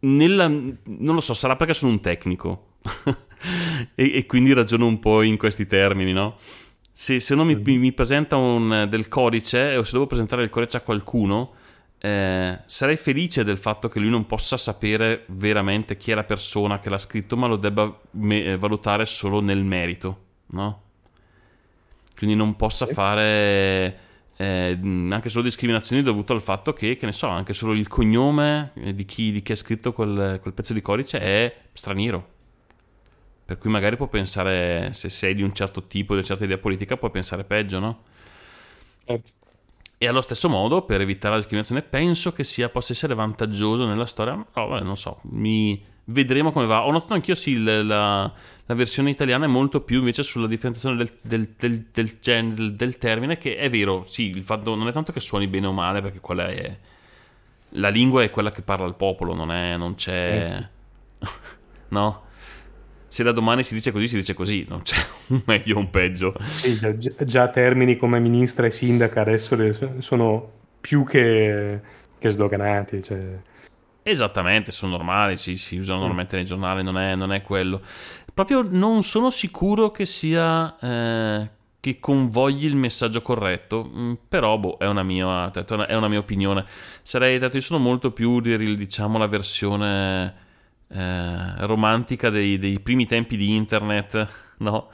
[0.00, 2.74] Nella- non lo so, sarà perché sono un tecnico
[3.94, 6.38] e, e quindi ragiono un po' in questi termini, no?
[6.90, 10.76] Se, se uno mi, mi- presenta un, del codice o se devo presentare il codice
[10.78, 11.52] a qualcuno,
[11.98, 16.80] eh, sarei felice del fatto che lui non possa sapere veramente chi è la persona
[16.80, 20.81] che l'ha scritto, ma lo debba me- eh, valutare solo nel merito, no?
[22.22, 23.98] Quindi non possa fare
[24.36, 28.70] eh, anche solo discriminazioni dovute al fatto che, che ne so, anche solo il cognome
[28.74, 32.28] eh, di chi, di chi ha scritto quel, quel pezzo di codice è straniero.
[33.44, 36.58] Per cui magari può pensare, se sei di un certo tipo, di una certa idea
[36.58, 38.02] politica, puoi pensare peggio, no?
[39.04, 39.32] certo.
[39.98, 44.06] E allo stesso modo, per evitare la discriminazione, penso che sia, possa essere vantaggioso nella
[44.06, 44.34] storia.
[44.52, 45.80] Però, vabbè, non so, mi...
[46.06, 46.84] vedremo come va.
[46.84, 48.32] Ho notato anch'io, sì, la,
[48.72, 52.74] la versione italiana è molto più invece sulla differenziazione del, del, del, del gen- del-
[52.74, 55.72] del termine, che è vero, sì, il fatto non è tanto che suoni bene o
[55.72, 56.76] male, perché quella è...
[57.76, 60.68] La lingua è quella che parla il popolo, non, è, non c'è...
[61.88, 62.22] no?
[63.08, 64.96] Se da domani si dice così, si dice così, non c'è
[65.28, 66.34] un meglio o un peggio.
[66.40, 66.94] Sì, già,
[67.24, 70.50] già termini come ministra e sindaca adesso sono
[70.80, 71.78] più che,
[72.18, 73.02] che sdoganati.
[73.02, 73.18] Cioè,
[74.04, 77.80] Esattamente, sono normali, sì, si usano normalmente nei giornali, non è, non è quello.
[78.34, 81.50] Proprio non sono sicuro che sia eh,
[81.82, 86.64] che convogli il messaggio corretto, mm, però boh, è una mia, è una mia opinione.
[87.02, 90.34] Sarei detto, io sono molto più, di- diciamo, la versione
[90.86, 94.28] eh, romantica dei, dei primi tempi di internet,
[94.58, 94.90] no?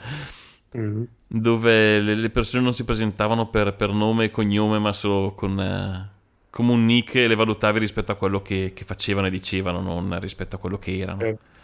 [0.76, 5.34] mm, dove le, le persone non si presentavano per, per nome e cognome, ma solo
[5.34, 6.09] con, eh,
[6.49, 10.18] come un nick e le valutavi rispetto a quello che, che facevano e dicevano, non
[10.20, 11.20] rispetto a quello che erano.
[11.20, 11.57] certo.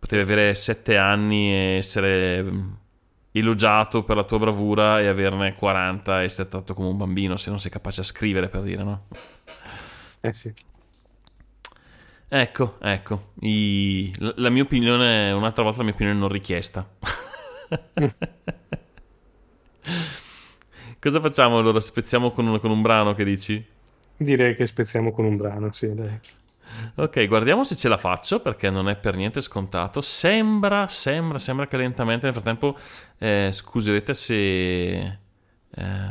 [0.00, 2.70] Potevi avere sette anni e essere mm,
[3.32, 7.50] elogiato per la tua bravura e averne 40 e essere trattato come un bambino se
[7.50, 9.06] non sei capace a scrivere, per dire, no?
[10.22, 10.54] Eh sì.
[12.32, 16.88] Ecco, ecco, i- la, la mia opinione, un'altra volta la mia opinione non richiesta.
[21.00, 21.80] Cosa facciamo allora?
[21.80, 23.66] Spezziamo con un, con un brano che dici?
[24.16, 26.20] Direi che spezziamo con un brano, sì, dai.
[26.96, 30.00] Ok, guardiamo se ce la faccio perché non è per niente scontato.
[30.00, 32.76] Sembra, sembra, sembra che lentamente nel frattempo,
[33.18, 34.34] eh, scuserete se,
[34.98, 35.16] eh,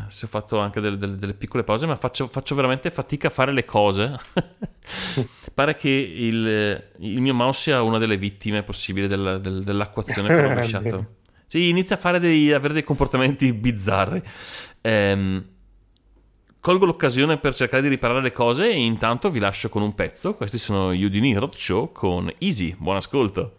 [0.08, 3.32] se ho fatto anche delle, delle- delle piccole pause, ma faccio, faccio veramente fatica a
[3.32, 4.16] fare le cose.
[5.54, 10.36] Pare che il, il mio mouse sia una delle vittime possibili della- del- dell'acquazione che
[10.46, 11.16] ho lasciato.
[11.46, 14.22] Sì, inizia a fare dei, avere dei comportamenti bizzarri.
[14.82, 15.46] Ehm,
[16.60, 20.36] colgo l'occasione per cercare di riparare le cose e intanto vi lascio con un pezzo.
[20.36, 22.76] Questi sono Udini Road Show con Easy.
[22.78, 23.59] Buon ascolto.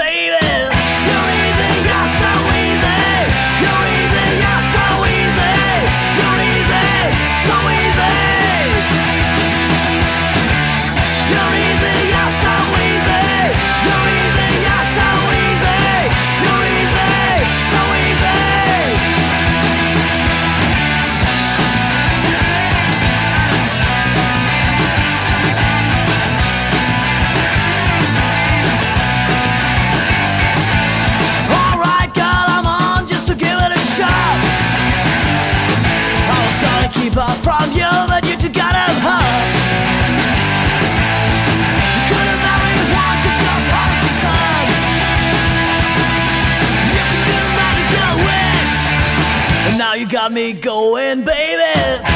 [50.21, 52.10] got me going, baby.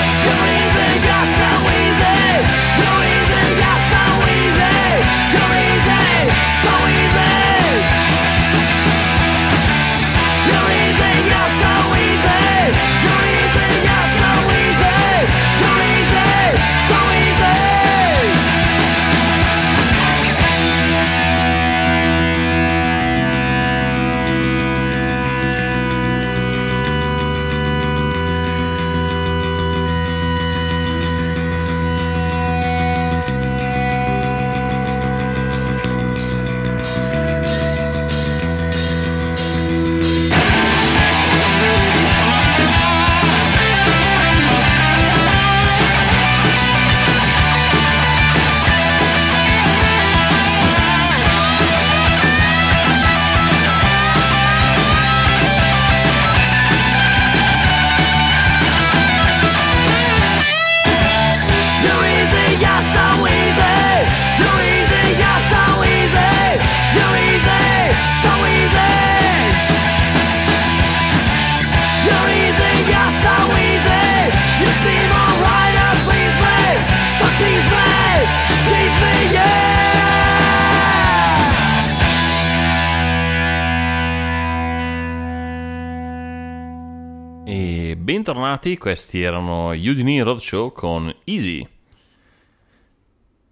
[88.36, 91.66] Bentornati, questi erano Udini Road Show con Easy.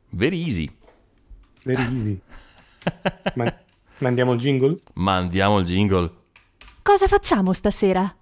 [0.09, 0.69] Very easy.
[1.63, 2.21] Very easy.
[3.35, 3.55] Ma-
[3.99, 4.79] mandiamo il jingle?
[4.95, 6.11] Mandiamo il jingle.
[6.81, 8.13] Cosa facciamo stasera?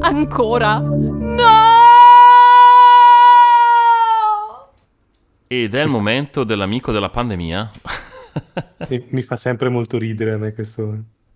[0.00, 0.80] Ancora?
[0.80, 1.42] No!
[5.46, 7.70] Ed è il momento dell'amico della pandemia.
[9.08, 10.82] Mi fa sempre molto ridere a me questo.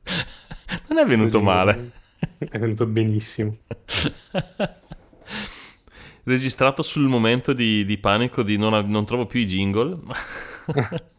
[0.88, 1.92] Non è venuto male.
[2.38, 3.56] È venuto benissimo.
[6.24, 9.98] Registrato sul momento di, di panico di non, non trovo più i jingle.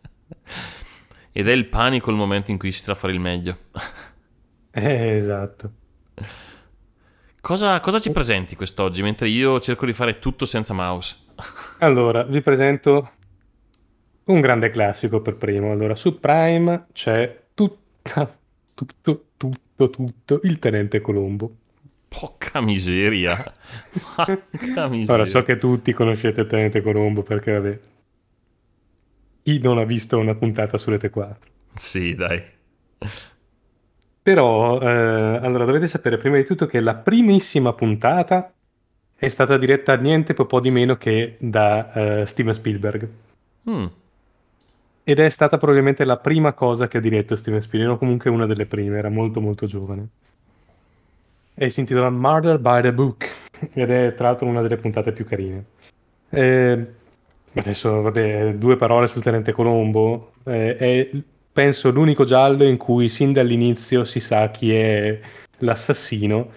[1.32, 3.58] Ed è il panico il momento in cui si tratta a fare il meglio.
[4.72, 5.72] Eh, esatto.
[7.42, 11.16] Cosa, cosa ci presenti quest'oggi mentre io cerco di fare tutto senza mouse?
[11.80, 13.14] Allora, vi presento
[14.26, 15.72] un grande classico per primo.
[15.72, 18.38] Allora, su Prime c'è tutta,
[18.74, 19.29] tutto,
[19.88, 21.56] tutto il Tenente Colombo.
[22.10, 23.38] Porca miseria.
[24.16, 25.14] Porca miseria.
[25.14, 27.80] Ora so che tutti conoscete Tenente Colombo perché vabbè.
[29.44, 31.50] Chi non ha visto una puntata su Rete 4?
[31.76, 32.44] Sì, dai.
[34.22, 38.54] Però, eh, allora dovete sapere prima di tutto che la primissima puntata
[39.16, 43.10] è stata diretta niente po' po' di meno che da eh, Steven Spielberg.
[43.70, 43.86] Mm.
[45.10, 48.46] Ed è stata probabilmente la prima cosa che ha diretto Steven Spielberg, o comunque una
[48.46, 50.08] delle prime, era molto molto giovane.
[51.56, 53.28] E si intitola Murder by the Book,
[53.74, 55.66] ed è tra l'altro una delle puntate più carine.
[56.30, 56.86] Eh,
[57.56, 60.34] adesso, vabbè, due parole sul Tenente Colombo.
[60.44, 61.10] Eh, è,
[61.52, 65.20] penso, l'unico giallo in cui sin dall'inizio si sa chi è
[65.58, 66.52] l'assassino.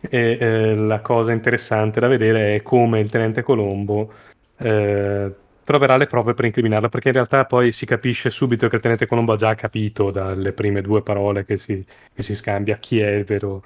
[0.00, 4.12] E eh, la cosa interessante da vedere è come il Tenente Colombo
[4.58, 5.32] eh,
[5.64, 9.06] troverà le prove per incriminarlo, perché in realtà poi si capisce subito che il Tenente
[9.06, 11.84] Colombo ha già capito dalle prime due parole che si,
[12.14, 13.64] che si scambia chi è il vero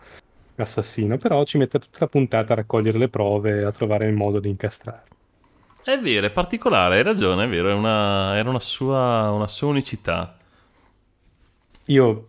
[0.56, 4.14] assassino, però ci mette tutta la puntata a raccogliere le prove e a trovare il
[4.14, 5.04] modo di incastrare.
[5.82, 9.68] È vero, è particolare, hai ragione, è vero, è una, era una sua, una sua
[9.68, 10.36] unicità.
[11.86, 12.28] Io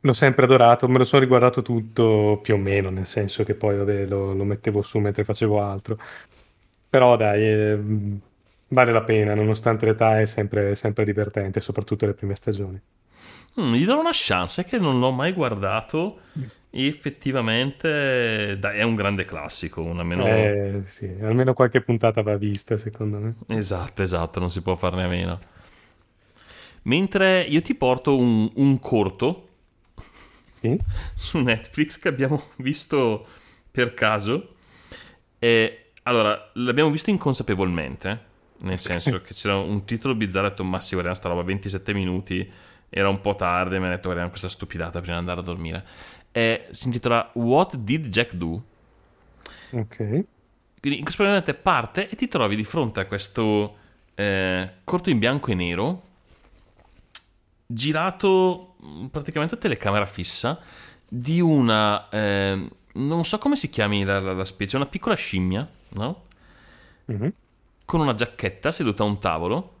[0.00, 3.76] l'ho sempre adorato, me lo sono riguardato tutto più o meno, nel senso che poi
[3.76, 5.98] vabbè, lo, lo mettevo su mentre facevo altro.
[6.90, 7.78] Però dai, eh,
[8.68, 12.80] vale la pena, nonostante l'età è sempre, sempre divertente, soprattutto le prime stagioni.
[13.60, 16.20] Mm, gli do una chance, è che non l'ho mai guardato.
[16.70, 19.82] E effettivamente dai, è un grande classico.
[19.90, 20.26] Almeno...
[20.26, 23.34] Eh, sì, almeno qualche puntata va vista, secondo me.
[23.48, 25.40] Esatto, esatto, non si può farne a meno.
[26.82, 29.48] Mentre io ti porto un, un corto
[30.60, 30.76] Sì?
[31.14, 33.26] su Netflix che abbiamo visto
[33.70, 34.54] per caso.
[35.38, 38.26] E, allora, l'abbiamo visto inconsapevolmente,
[38.58, 41.92] nel senso che c'era un titolo bizzarro, ho detto, ma sì, guardiamo sta roba, 27
[41.94, 42.48] minuti,
[42.88, 45.84] era un po' tardi, mi ha detto, guardiamo questa stupidata prima di andare a dormire.
[46.32, 48.62] E si intitola What Did Jack Do?
[49.72, 50.26] Ok.
[50.80, 53.76] Quindi inconsapevolmente parte e ti trovi di fronte a questo
[54.14, 56.02] eh, corto in bianco e nero,
[57.66, 60.60] girato mh, praticamente a telecamera fissa,
[61.06, 62.08] di una...
[62.10, 66.22] eh, non so come si chiami la, la- la specie, una piccola scimmia, no?
[67.08, 67.32] Mhm.
[67.88, 69.76] Con una giacchetta seduta a un tavolo,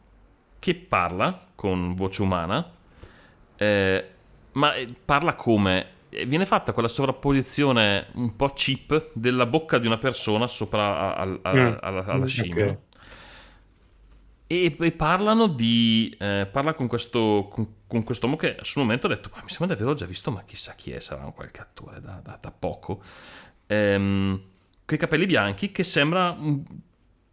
[0.58, 2.66] che parla con voce umana,
[3.56, 4.08] eh,
[4.52, 5.86] ma eh, parla come...
[6.08, 11.16] eh, Viene fatta quella sovrapposizione un po' cheap della bocca di una persona sopra a-
[11.16, 11.74] a- a- Mm.
[11.82, 12.66] alla, alla Mm, scimmia.
[12.66, 12.78] ok.
[14.50, 16.14] E, e parlano di.
[16.18, 19.76] eh, parla con questo con, con quest'uomo che sul momento ha detto: Ma mi sembra
[19.76, 22.50] di averlo già visto, ma chissà chi è, sarà un qualche attore da, da- da
[22.50, 23.02] poco.
[23.66, 24.42] Ehm,
[24.86, 26.34] con i capelli bianchi, che sembra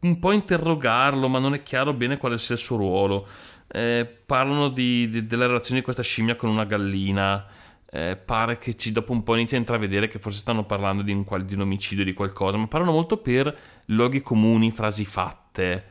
[0.06, 3.28] un, po' interrogarlo, ma non è chiaro bene quale sia il suo ruolo.
[3.68, 7.46] Eh, parlano di, di- della relazione di questa scimmia con una gallina.
[7.90, 11.12] Eh, pare che ci, dopo un po' inizia a intravedere che forse stanno parlando di
[11.12, 15.86] un, di un omicidio, di qualcosa, ma parlano molto per luoghi comuni, frasi fatte.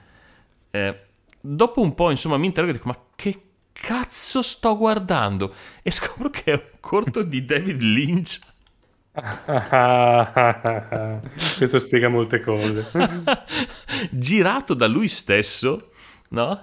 [0.71, 0.99] Eh,
[1.41, 3.43] dopo un po', insomma, mi interrogo e dico: Ma che
[3.73, 5.55] cazzo sto guardando?
[5.83, 8.53] E scopro che è un corto di David Lynch.
[11.57, 12.91] Questo spiega molte cose.
[14.11, 15.91] girato da lui stesso,
[16.31, 16.61] no?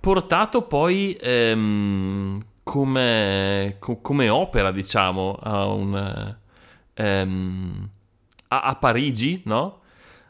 [0.00, 6.36] Portato poi ehm, come, co- come opera, diciamo, a, un,
[6.94, 7.90] ehm,
[8.48, 9.80] a, a Parigi, no?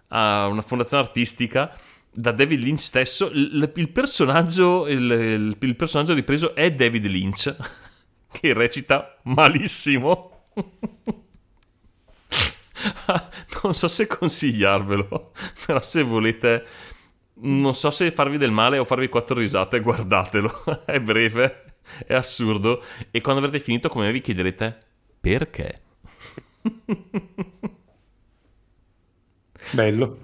[0.08, 1.72] A una fondazione artistica
[2.12, 3.30] da David Lynch stesso.
[3.32, 7.56] Il, il personaggio, il, il- personaggio ripreso è David Lynch,
[8.30, 10.33] che recita malissimo.
[13.62, 15.32] non so se consigliarvelo,
[15.66, 16.64] però se volete,
[17.34, 20.84] non so se farvi del male o farvi quattro risate, guardatelo.
[20.86, 21.76] è breve,
[22.06, 22.82] è assurdo.
[23.10, 24.78] E quando avrete finito, come me, vi chiederete
[25.20, 25.80] perché.
[29.72, 30.18] Bello.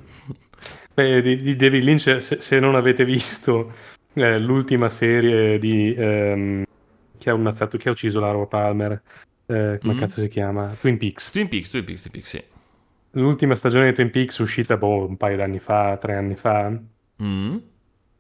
[0.93, 3.73] Beh, di, di David Lynch, se, se non avete visto
[4.15, 6.65] eh, l'ultima serie di ehm,
[7.17, 9.03] chi ha ammazzato, chi ha ucciso Laura Palmer,
[9.51, 9.99] eh, come Mhm.
[9.99, 10.77] cazzo si chiama?
[10.81, 11.31] Twin Peaks.
[11.31, 12.43] Twin Peaks, Twin Peaks, Twin Peaks, sì.
[13.13, 16.71] L'ultima stagione di Twin Peaks uscita boh, un paio d'anni fa, tre anni fa.
[17.23, 17.57] Mm.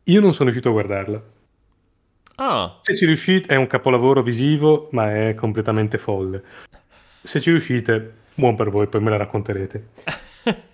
[0.04, 1.22] Io non sono riuscito a guardarla.
[2.36, 6.42] Ah, Se ci riuscite è un capolavoro visivo, ma è completamente folle.
[7.22, 9.88] Se ci riuscite, buon per voi, poi me la racconterete.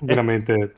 [0.00, 0.74] Veramente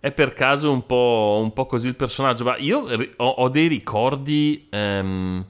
[0.00, 2.80] è per caso un po', un po' così il personaggio, ma io
[3.16, 5.44] ho, ho dei ricordi, ehm,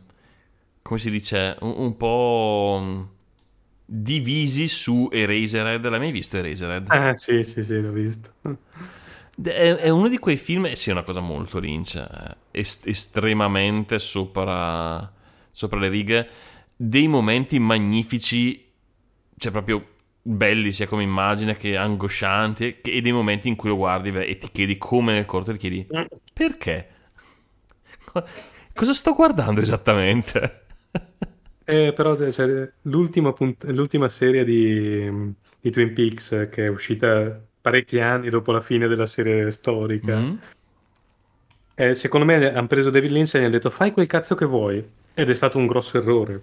[0.86, 3.02] come si dice, un, un po' mm,
[3.84, 5.86] divisi su Eraserhead.
[5.88, 6.92] L'hai mai visto Eraserhead?
[6.92, 8.32] Eh, sì, sì, sì, l'ho visto.
[9.40, 13.98] È, è uno di quei film, sì, è una cosa molto Lynch, eh, est- estremamente
[13.98, 15.12] sopra,
[15.50, 16.28] sopra le righe.
[16.78, 18.70] dei momenti magnifici,
[19.38, 19.86] cioè proprio
[20.22, 24.36] belli sia come immagine che angoscianti, che- e dei momenti in cui lo guardi e
[24.38, 25.86] ti chiedi come nel corto ti chiedi
[26.32, 26.88] perché?
[28.04, 28.24] Co-
[28.74, 30.65] Cosa sto guardando esattamente?
[31.68, 37.98] Eh, però cioè, l'ultima, punt- l'ultima serie di, di Twin Peaks che è uscita parecchi
[38.00, 40.36] anni dopo la fine della serie storica, Mm?
[41.74, 44.44] eh, secondo me hanno preso David Lynch e gli hanno detto fai quel cazzo che
[44.46, 44.84] vuoi.
[45.14, 46.42] Ed è stato un grosso errore.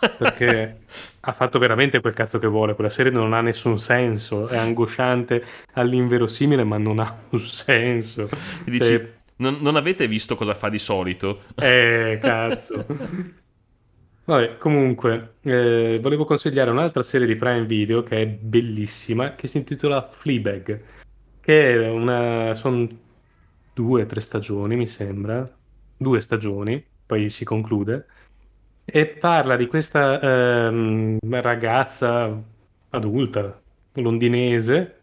[0.16, 0.82] Perché
[1.20, 2.74] ha fatto veramente quel cazzo che vuole.
[2.74, 4.48] Quella serie non ha nessun senso.
[4.48, 8.28] È angosciante all'inverosimile, ma non ha un senso.
[8.64, 11.42] Dici, Cioè, non, non avete visto cosa fa di solito?
[11.58, 12.86] eh, cazzo.
[14.26, 19.58] Vabbè, comunque, eh, volevo consigliare un'altra serie di Prime Video che è bellissima, che si
[19.58, 20.80] intitola Fleabag,
[21.40, 22.54] che è una...
[22.54, 22.88] sono
[23.74, 25.46] due o tre stagioni, mi sembra,
[25.96, 28.06] due stagioni, poi si conclude,
[28.84, 30.18] e parla di questa
[30.68, 32.42] ehm, ragazza
[32.90, 33.60] adulta,
[33.94, 35.02] londinese,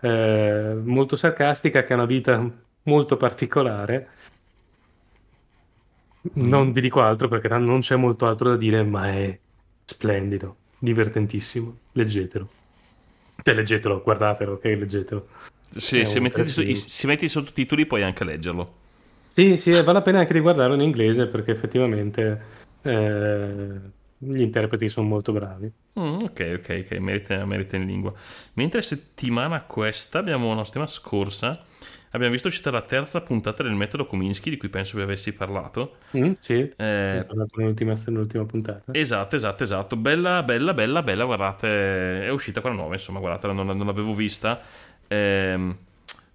[0.00, 2.50] eh, molto sarcastica, che ha una vita
[2.82, 4.08] molto particolare.
[6.34, 9.38] Non vi dico altro perché non c'è molto altro da dire, ma è
[9.84, 11.76] splendido, divertentissimo.
[11.92, 12.48] Leggetelo.
[13.42, 14.64] Cioè, leggetelo, guardatelo, ok?
[14.64, 15.28] Leggetelo.
[15.68, 16.72] Se, È se metti, film.
[16.74, 18.80] se metti i sottotitoli puoi anche leggerlo.
[19.28, 22.42] Sì, sì, vale la pena anche di guardarlo in inglese perché effettivamente
[22.82, 23.80] eh,
[24.18, 25.72] gli interpreti sono molto bravi.
[25.98, 28.12] Mm, ok, ok, ok, merita, merita in lingua.
[28.54, 31.64] Mentre settimana questa, abbiamo la settimana scorsa,
[32.12, 35.96] abbiamo visto uscita la terza puntata del metodo Kominsky, di cui penso vi avessi parlato.
[36.16, 38.92] Mm, sì, Eh, nell'ultima, nell'ultima puntata.
[38.92, 39.96] Esatto, esatto, esatto.
[39.96, 41.24] Bella, bella, bella, bella.
[41.24, 44.60] Guardate, è uscita quella nuova, insomma, guardatela, non, non l'avevo vista.
[45.08, 45.76] Ehm,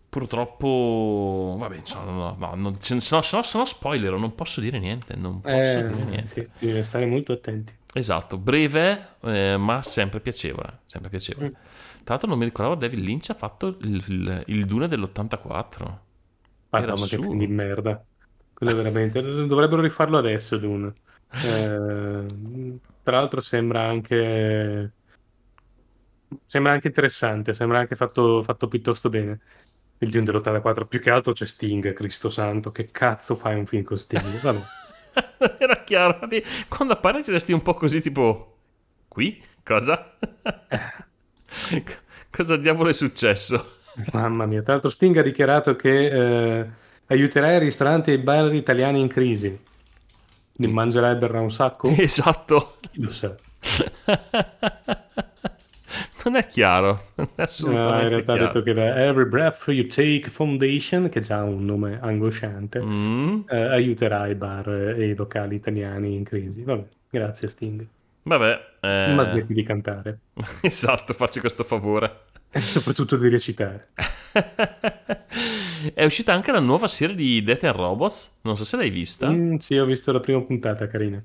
[0.10, 5.16] purtroppo, vabbè, insomma, no, no, no, se no, se no spoiler, non posso dire niente,
[5.16, 6.28] non posso Eh, dire niente.
[6.28, 7.74] sì, bisogna stare molto attenti.
[7.94, 11.54] Esatto, breve, eh, ma sempre piacevole, sempre piacevole.
[12.08, 16.00] Tra l'altro non mi ricordavo, David Lynch ha fatto il, il, il Dune dell'84.
[16.70, 18.02] Ah, Era no, ma che film di merda.
[18.54, 19.22] Quello veramente...
[19.22, 20.94] Dovrebbero rifarlo adesso, Dune.
[21.44, 22.26] Eh,
[23.04, 24.94] tra l'altro sembra anche...
[26.46, 29.42] Sembra anche interessante, sembra anche fatto, fatto piuttosto bene.
[29.98, 32.72] Il Dune dell'84, più che altro c'è Sting, Cristo santo.
[32.72, 34.40] Che cazzo fai un film con Sting?
[34.40, 34.64] Vabbè.
[35.60, 36.20] Era chiaro,
[36.70, 38.54] quando appare ci resti un po' così tipo...
[39.10, 39.44] Qui?
[39.62, 40.18] Cosa?
[42.30, 43.76] Cosa diavolo è successo?
[44.14, 46.70] Mamma mia, tra l'altro Sting ha dichiarato che eh,
[47.08, 49.58] aiuterà i ristoranti e i bar italiani in crisi.
[50.60, 51.88] Ne mangerebbero un sacco?
[51.98, 52.78] Esatto.
[52.92, 53.36] Chi lo sa?
[56.26, 58.52] Non è chiaro, non è No, assolutamente in realtà ha chiaro.
[58.52, 63.42] detto che la Every Breath You Take Foundation, che già ha un nome angosciante, Mm,
[63.48, 64.68] eh, aiuterà i bar
[64.98, 66.64] e i locali italiani in crisi.
[66.64, 67.88] Vabbè, grazie Sting.
[68.24, 68.60] Vabbè,
[69.10, 70.20] eh, Ma smetti di cantare
[70.62, 72.22] esatto, facci questo favore.
[72.50, 73.90] e soprattutto di recitare.
[75.94, 79.30] È uscita anche la nuova serie di Death and Robots, non so se l'hai vista.
[79.30, 81.22] Mm, sì, ho visto la prima puntata, carina.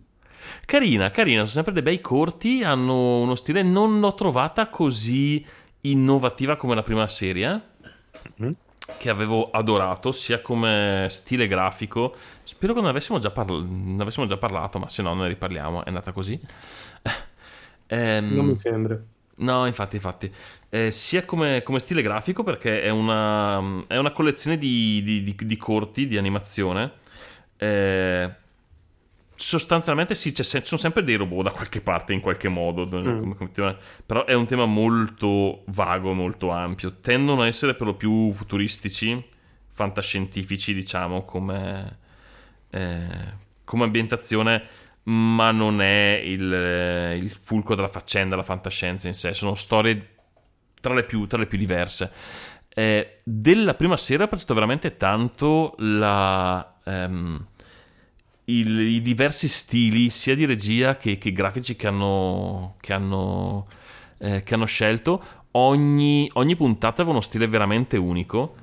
[0.67, 5.45] Carina, carina, sono sempre dei bei corti, hanno uno stile, non l'ho trovata così
[5.83, 7.61] innovativa come la prima serie,
[8.37, 8.53] Mhm.
[8.99, 12.15] che avevo adorato, sia come stile grafico.
[12.43, 15.85] Spero che non avessimo già, parla- ne avessimo già parlato, ma se no ne riparliamo,
[15.85, 16.39] è andata così.
[17.95, 19.01] Ehm, Non mi sembra.
[19.37, 20.33] No, infatti, infatti.
[20.69, 25.37] Eh, sia come, come stile grafico, perché è una, è una collezione di, di- di-
[25.47, 26.93] di corti, di animazione.
[27.57, 28.31] Eh,
[29.35, 32.87] sostanzialmente sì, se- ci sono sempre dei robot da qualche parte, in qualche modo.
[32.89, 33.77] tema.
[34.07, 36.95] però è un tema molto vago, molto ampio.
[37.01, 39.23] Tendono a essere per lo più futuristici,
[39.73, 41.99] fantascientifici, diciamo, come,
[42.71, 44.63] eh, come ambientazione,
[45.05, 49.35] ma non è il, eh, il fulcro della faccenda, la fantascienza in sé.
[49.35, 50.09] Sono storie
[50.81, 52.13] tra le più, tra le più diverse.
[52.69, 57.47] Eh, della prima serie ho apprezzato veramente tanto la, ehm,
[58.47, 63.67] il- i diversi stili, sia di regia che, che grafici che hanno, che hanno,
[64.19, 65.23] eh, che hanno scelto.
[65.53, 68.57] Ogni, ogni puntata aveva uno stile veramente unico.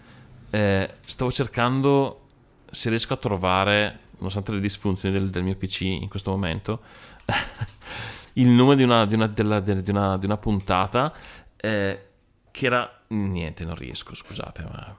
[0.50, 2.26] Eh, stavo cercando
[2.70, 6.82] se riesco a trovare, nonostante le disfunzioni del, del mio PC in questo momento,
[8.34, 11.14] il nome di una, di una- della- de- di una- di una puntata
[11.58, 12.06] eh,
[12.52, 12.94] che era...
[13.12, 14.96] Niente, non riesco, scusate, ma...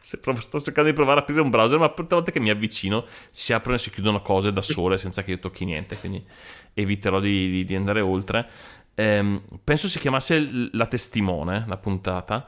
[0.00, 2.40] se provo- sto cercando di provare a aprire un browser, ma tutte le volte che
[2.40, 5.98] mi avvicino si aprono e si chiudono cose da sole senza che io tocchi niente,
[5.98, 6.24] quindi
[6.72, 8.48] eviterò di, di- andare oltre.
[8.94, 12.46] Ehm, penso si chiamasse La Testimone, la puntata.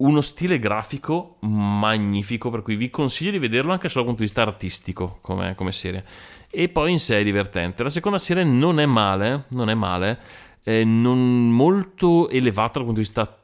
[0.00, 4.28] Uno stile grafico magnifico, per cui vi consiglio di vederlo anche solo dal punto di
[4.28, 6.04] vista artistico come, come serie.
[6.50, 7.82] E poi in sé è divertente.
[7.82, 10.18] La seconda serie non è male, non è male,
[10.62, 13.42] è non molto elevata dal punto di vista,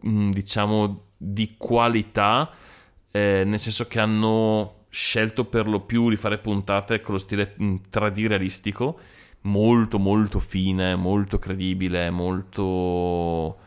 [0.00, 2.50] mh, diciamo, di qualità,
[3.10, 7.54] eh, nel senso che hanno scelto per lo più di fare puntate con lo stile
[7.56, 8.98] mh, 3D realistico,
[9.42, 13.58] molto molto fine, molto credibile, molto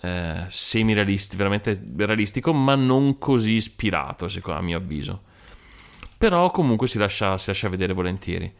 [0.00, 5.22] eh, semi-realistico, veramente realistico, ma non così ispirato, secondo a mio avviso.
[6.18, 8.52] Però comunque si lascia, si lascia vedere volentieri.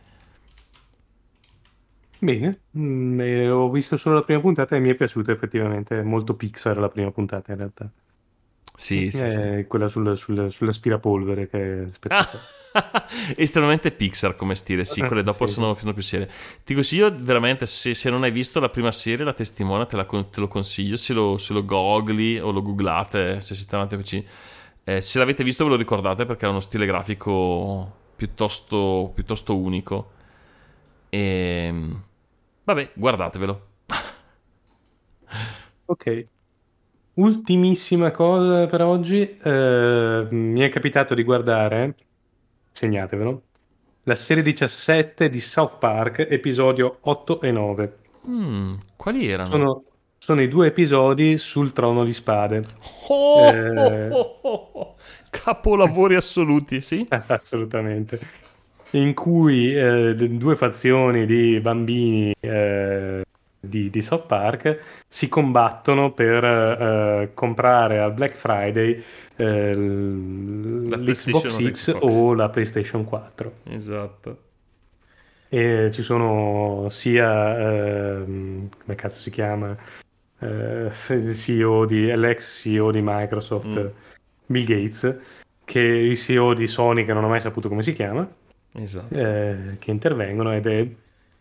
[2.19, 6.35] Bene, Mm, eh, ho visto solo la prima puntata e mi è piaciuta effettivamente, molto
[6.37, 7.91] Pixar la prima puntata in realtà.
[8.77, 9.43] Sì, sì, sì.
[9.59, 12.49] È quella sul, sul- sull'aspirapolvere che è spettacolare.
[13.37, 16.29] Estremamente Pixar come stile, sì, quelle dopo Sì, sono, sono più serie.
[16.65, 20.05] Ti consiglio veramente, se, se non hai visto la prima serie, la testimone, te, la
[20.05, 24.25] te lo consiglio, se lo, se lo googli o lo googlate, se siete avanti PC.
[24.85, 30.11] Eh, se l'avete visto ve lo ricordate perché ha uno stile grafico piuttosto, piuttosto unico.
[31.11, 31.73] E...
[32.65, 33.67] Vabbè, guardatevelo.
[35.87, 36.07] Ok.
[37.17, 41.95] Ultimissima cosa per oggi, eh, mi è capitato di guardare,
[42.71, 43.43] segnatevelo,
[44.03, 47.97] la serie 17 di South Park, episodio 8 e 9.
[48.29, 49.49] Mm, quali erano?
[49.49, 49.85] Sono,
[50.19, 52.67] sono i due episodi sul trono di spade.
[53.09, 54.09] Oh, Eh.
[54.13, 54.95] oh, oh, oh.
[55.31, 57.07] Capolavori assoluti, sì?
[57.09, 58.21] Assolutamente.
[58.91, 63.25] In cui eh, due fazioni di bambini eh,
[63.69, 64.79] di, di South Park
[65.09, 69.03] si combattono per eh, comprare al Black Friday
[69.37, 73.53] eh, l'Xbox X o la PlayStation 4.
[73.71, 74.39] Esatto.
[75.49, 79.77] E ci sono sia, ehm, come cazzo si chiama,
[80.41, 83.87] eh, il CEO di, l'ex CEO di Microsoft, Mm.
[84.47, 85.19] Bill Gates,
[85.65, 88.29] che il CEO di Sony, che non ho mai saputo come si chiama,
[88.75, 89.15] Esatto.
[89.15, 90.87] eh, che intervengono ed è,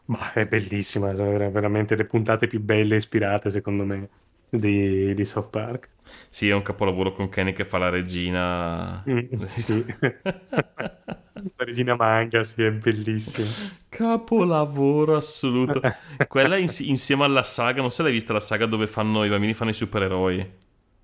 [0.06, 4.10] bah, è bellissima, ver- veramente le puntate più belle ispirate secondo me
[4.50, 5.90] di, di South Park.
[6.30, 9.04] Sì, è un capolavoro con Kenny che fa la regina.
[9.08, 9.86] Mm, sì.
[11.58, 13.56] La regina manga, sì, è bellissima.
[13.90, 15.82] Capolavoro assoluto.
[16.28, 19.30] Quella ins- insieme alla saga, non so se l'hai vista la saga dove fanno, i
[19.30, 20.52] bambini fanno i supereroi.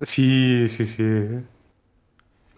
[0.00, 1.02] Sì, sì, sì.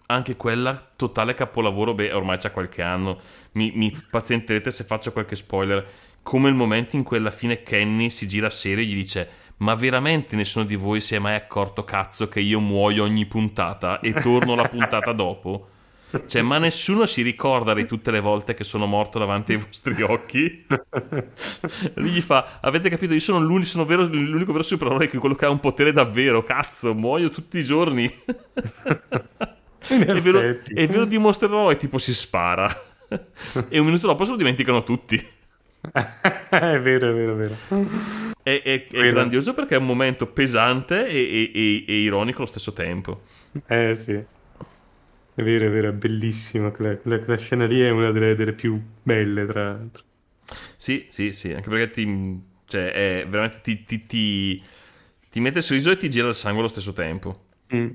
[0.07, 3.19] Anche quella totale capolavoro, beh, ormai c'ha qualche anno.
[3.53, 5.83] Mi, mi pazienterete se faccio qualche spoiler.
[6.25, 9.75] Come il momento in cui alla fine Kenny si gira serio e gli dice: Ma
[9.75, 14.11] veramente nessuno di voi si è mai accorto, cazzo, che io muoio ogni puntata e
[14.13, 15.67] torno la puntata dopo?
[16.25, 20.01] Cioè, ma nessuno si ricorda di tutte le volte che sono morto davanti ai vostri
[20.01, 20.65] occhi?
[21.93, 23.13] Lui gli fa: Avete capito?
[23.13, 25.91] Io sono l'unico, sono vero- l'unico vero supereroe che è quello che ha un potere
[25.91, 26.41] davvero.
[26.41, 28.11] Cazzo, muoio tutti i giorni.
[29.87, 32.67] E, ve lo, e ve lo dimostrerò e tipo si spara.
[33.69, 35.23] e un minuto dopo se lo dimenticano tutti.
[36.49, 37.61] è vero, è vero, è vero.
[38.41, 39.09] È, è- è Vero.
[39.09, 43.21] grandioso perché è un momento pesante e, e- e- ironico allo stesso tempo.
[43.67, 46.71] Eh sì, è vero, è vero, è bellissima.
[46.71, 50.03] Quella, quella- scena lì è una delle, delle più belle, tra l'altro.
[50.77, 54.63] Sì, sì, sì, anche perché ti, cioè, è veramente ti, ti- ti-
[55.29, 57.43] ti mette il sorriso e ti gira il sangue allo stesso tempo.
[57.73, 57.89] Mm.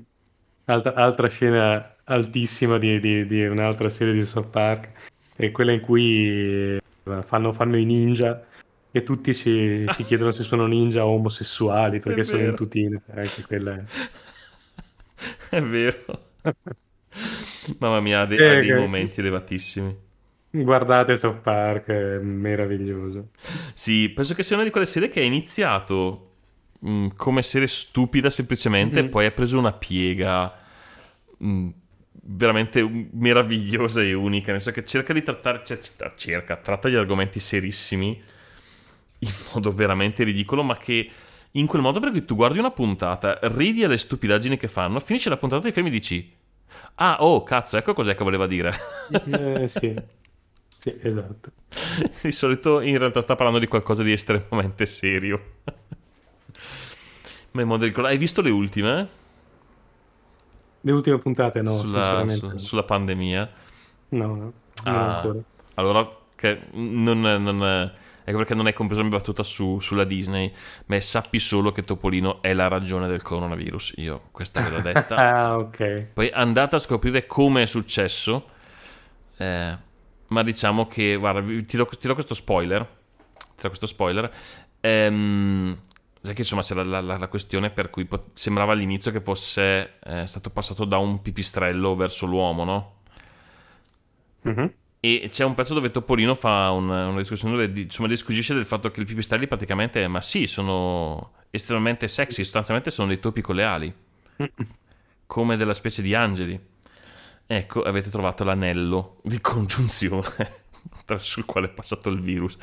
[0.65, 4.91] Altra, altra scena altissima di, di- di un'altra serie di South Park
[5.35, 6.77] è quella in cui
[7.23, 8.45] fanno, fanno i ninja
[8.91, 13.01] e tutti si, si chiedono se sono ninja o omosessuali perché sono in tutine.
[13.13, 13.83] Anche quella è...
[15.49, 16.29] È vero.
[17.79, 19.95] Mamma mia, ha dei, Eh, ha dei che- momenti elevatissimi.
[20.53, 23.29] Guardate South Park, è meraviglioso.
[23.73, 26.31] Sì, penso che sia una di quelle serie che ha iniziato
[26.79, 29.09] mh, come serie stupida semplicemente e Mhm.
[29.09, 30.53] poi ha preso una piega
[31.37, 31.69] mh,
[32.11, 35.77] veramente meravigliosa e unica, nel senso che cerca di trattare, cioè,
[36.15, 38.21] cerca, tratta gli argomenti serissimi
[39.19, 41.09] in modo veramente ridicolo, ma che
[41.51, 45.29] in quel modo per cui tu guardi una puntata, ridi alle stupidaggini che fanno, finisce
[45.29, 46.39] la puntata e fermi e dici
[46.95, 48.73] Ah, oh, cazzo, ecco cos'è che voleva dire.
[49.11, 49.93] Eh, sì.
[50.77, 51.51] sì, esatto.
[52.21, 55.55] Di solito in realtà sta parlando di qualcosa di estremamente serio.
[57.51, 59.19] Ma in modo di Hai visto le ultime?
[60.81, 63.49] Le ultime puntate no, sulla, su- sulla pandemia?
[64.09, 64.53] No, no,
[64.83, 65.21] Ah,
[65.75, 67.91] allora, che non, non-
[68.23, 70.51] ecco perché non hai compreso la mia battuta su- sulla Disney.
[70.87, 73.93] Ma sappi solo che Topolino è la ragione del coronavirus.
[73.97, 75.15] Io questa ve l'ho detta.
[75.15, 76.07] Ah, ok.
[76.13, 78.45] Poi andate a scoprire come è successo.
[79.37, 79.77] Eh,
[80.27, 82.81] ma diciamo che, guarda, ti do, ti do questo spoiler.
[83.37, 84.31] Ti do questo spoiler.
[84.79, 85.77] Ehm,
[86.21, 89.99] sai che insomma c'era la, la- la questione per cui pot- sembrava all'inizio che fosse
[90.03, 92.95] eh, stato passato da un pipistrello verso l'uomo, no?
[94.43, 94.73] Mhm.
[95.03, 98.91] E c'è un pezzo dove Topolino fa un- una discussione dove insomma, discutisce del fatto
[98.91, 103.63] che i pipistrelli praticamente, ma sì, sono estremamente sexy, sostanzialmente sono dei topi con le
[103.63, 103.93] ali,
[105.25, 106.59] come della specie di angeli.
[107.47, 110.25] Ecco, avete trovato l'anello di congiunzione
[111.07, 112.55] il quale è passato il virus.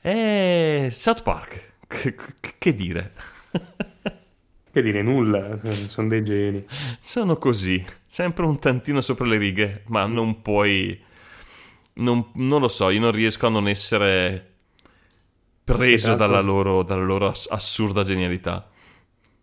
[0.00, 2.14] E South Park, che,
[2.58, 3.12] che- dire?
[4.70, 5.56] Che dire, nulla,
[5.88, 6.66] sono dei geni.
[6.98, 10.98] Sono così, sempre un tantino sopra le righe, ma non puoi...
[11.94, 14.50] Non, non lo so, io non riesco a non essere
[15.64, 16.16] preso Esatto.
[16.16, 18.68] dalla loro, dalla loro ass- assurda genialità.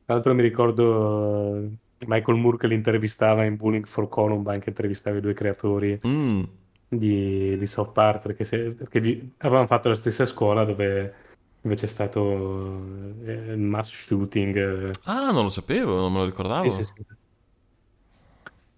[0.05, 1.77] Tra l'altro mi ricordo eh,
[2.07, 6.43] Michael Moore che li intervistava in Bullying for Columbine, che intervistava i due creatori Mm,
[6.87, 11.13] di, di South Park, perché, se- perché gli- avevano fatto la stessa scuola dove
[11.61, 12.77] invece è stato
[13.25, 14.55] eh, il mass shooting.
[14.57, 16.71] eh, Ah, non lo sapevo, non me lo ricordavo.
[16.71, 17.03] sì, sì, sì.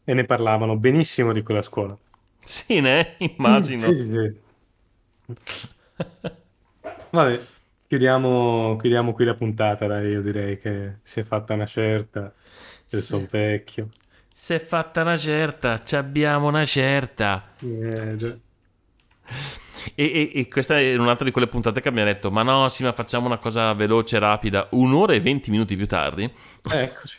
[0.03, 1.97] E ne parlavano benissimo di quella scuola.
[2.43, 3.15] Sì, ne?
[3.37, 3.93] Immagino.
[3.93, 4.41] Sì, sì, sì.
[7.09, 7.45] Vabbè,
[7.87, 12.33] chiudiamo, chiudiamo qui la puntata, dai, io direi che si è fatta una certa,
[12.89, 13.89] io sono vecchio.
[14.33, 17.43] Si è fatta una certa, ci abbiamo una certa.
[17.63, 18.37] Eh, già.
[19.95, 22.83] E, e- e questa è un'altra di quelle puntate che abbiamo detto, ma no, sì,
[22.83, 26.31] ma facciamo una cosa veloce, rapida, un'ora e venti minuti più tardi.
[26.71, 27.17] Eccoci.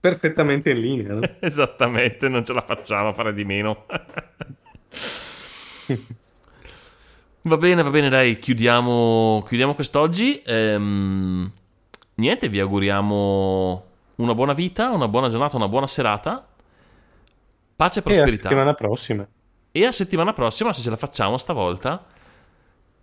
[0.00, 1.20] Perfettamente in linea, no?
[1.40, 3.86] Esattamente, non ce la facciamo a fare di meno.
[7.42, 10.42] va bene, va bene, dai, chiudiamo, chiudiamo quest'oggi.
[10.44, 11.50] Ehm,
[12.14, 13.84] niente, vi auguriamo
[14.16, 16.46] una buona vita, una buona giornata, una buona serata.
[17.76, 18.42] Pace e E la prosperità.
[18.48, 19.26] settimana prossima.
[19.78, 22.04] E a settimana prossima, se ce la facciamo stavolta.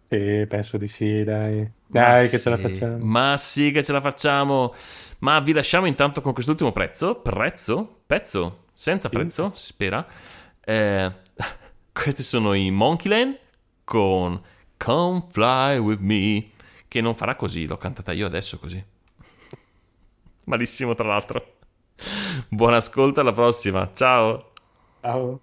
[0.10, 1.70] Sì, penso di sì, dai.
[1.88, 3.06] Ma Dai, che ce la sì, facciamo.
[3.06, 4.74] Ma sì, che ce la facciamo.
[5.20, 7.16] Ma vi lasciamo intanto con quest'ultimo prezzo.
[7.22, 8.02] Prezzo?
[8.06, 8.66] Pezzo?
[8.74, 9.10] Senza Sì.
[9.10, 10.06] prezzo, si spera.
[10.62, 11.12] Eh,
[11.91, 13.40] questi sono i Monkeyland
[13.84, 14.41] con
[14.78, 16.50] Come Fly With Me.
[16.88, 18.84] Che non farà così, l'ho cantata io adesso così.
[20.45, 21.58] Malissimo, tra l'altro.
[22.50, 23.91] Buon ascolto, alla prossima.
[23.94, 24.52] Ciao.
[25.02, 25.41] Ciao.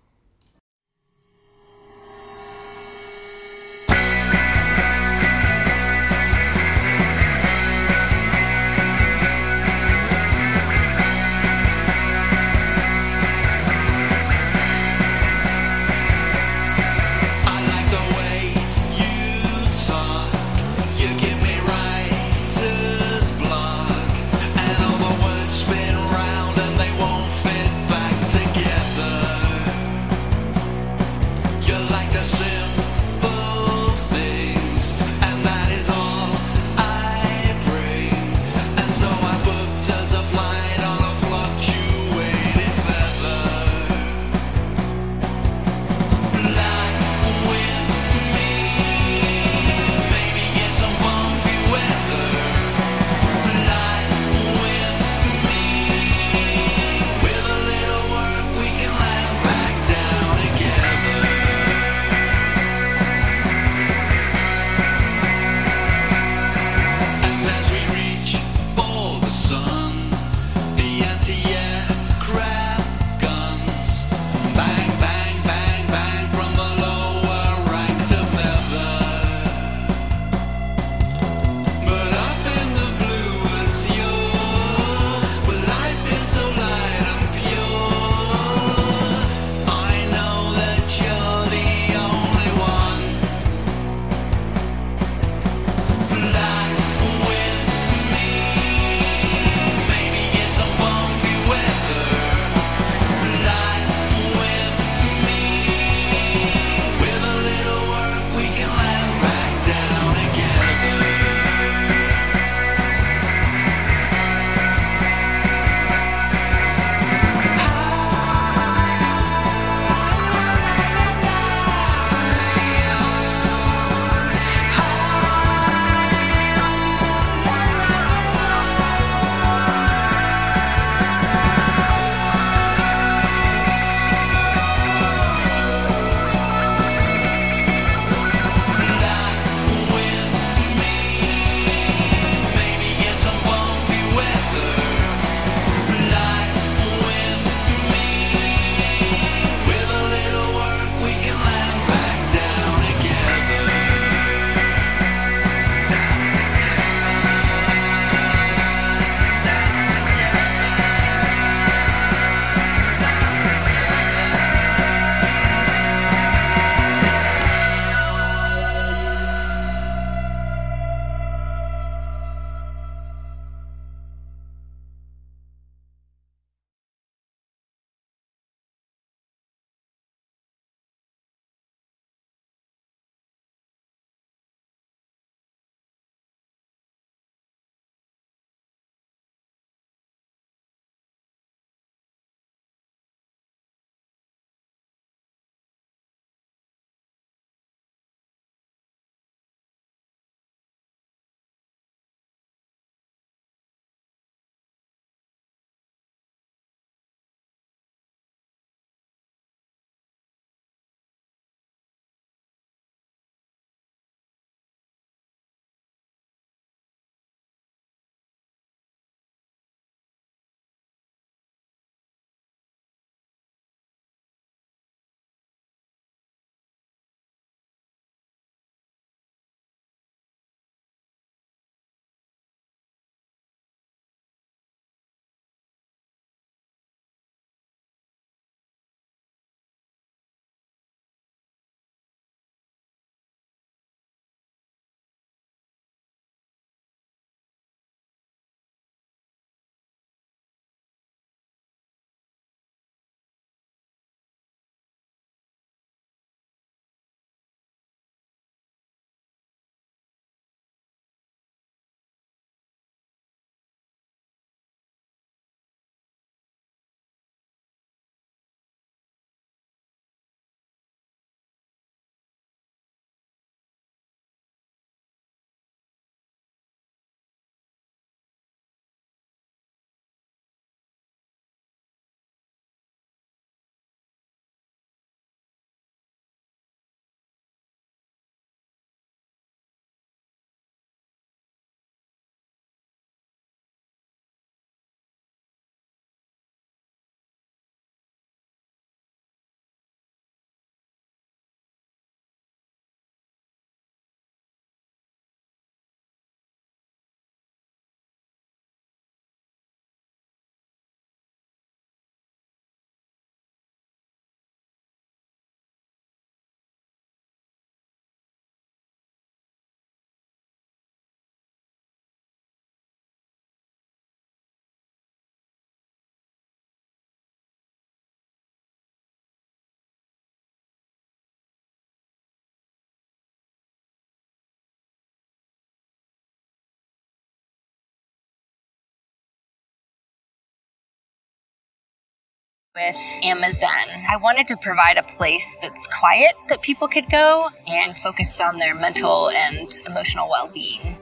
[342.76, 343.68] With Amazon.
[344.08, 348.58] I wanted to provide a place that's quiet that people could go and focus on
[348.58, 350.96] their mental and emotional well being.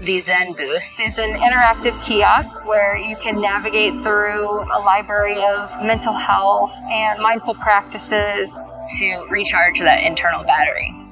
[0.00, 5.70] The Zen booth is an interactive kiosk where you can navigate through a library of
[5.82, 8.60] mental health and mindful practices
[8.98, 11.05] to recharge that internal battery.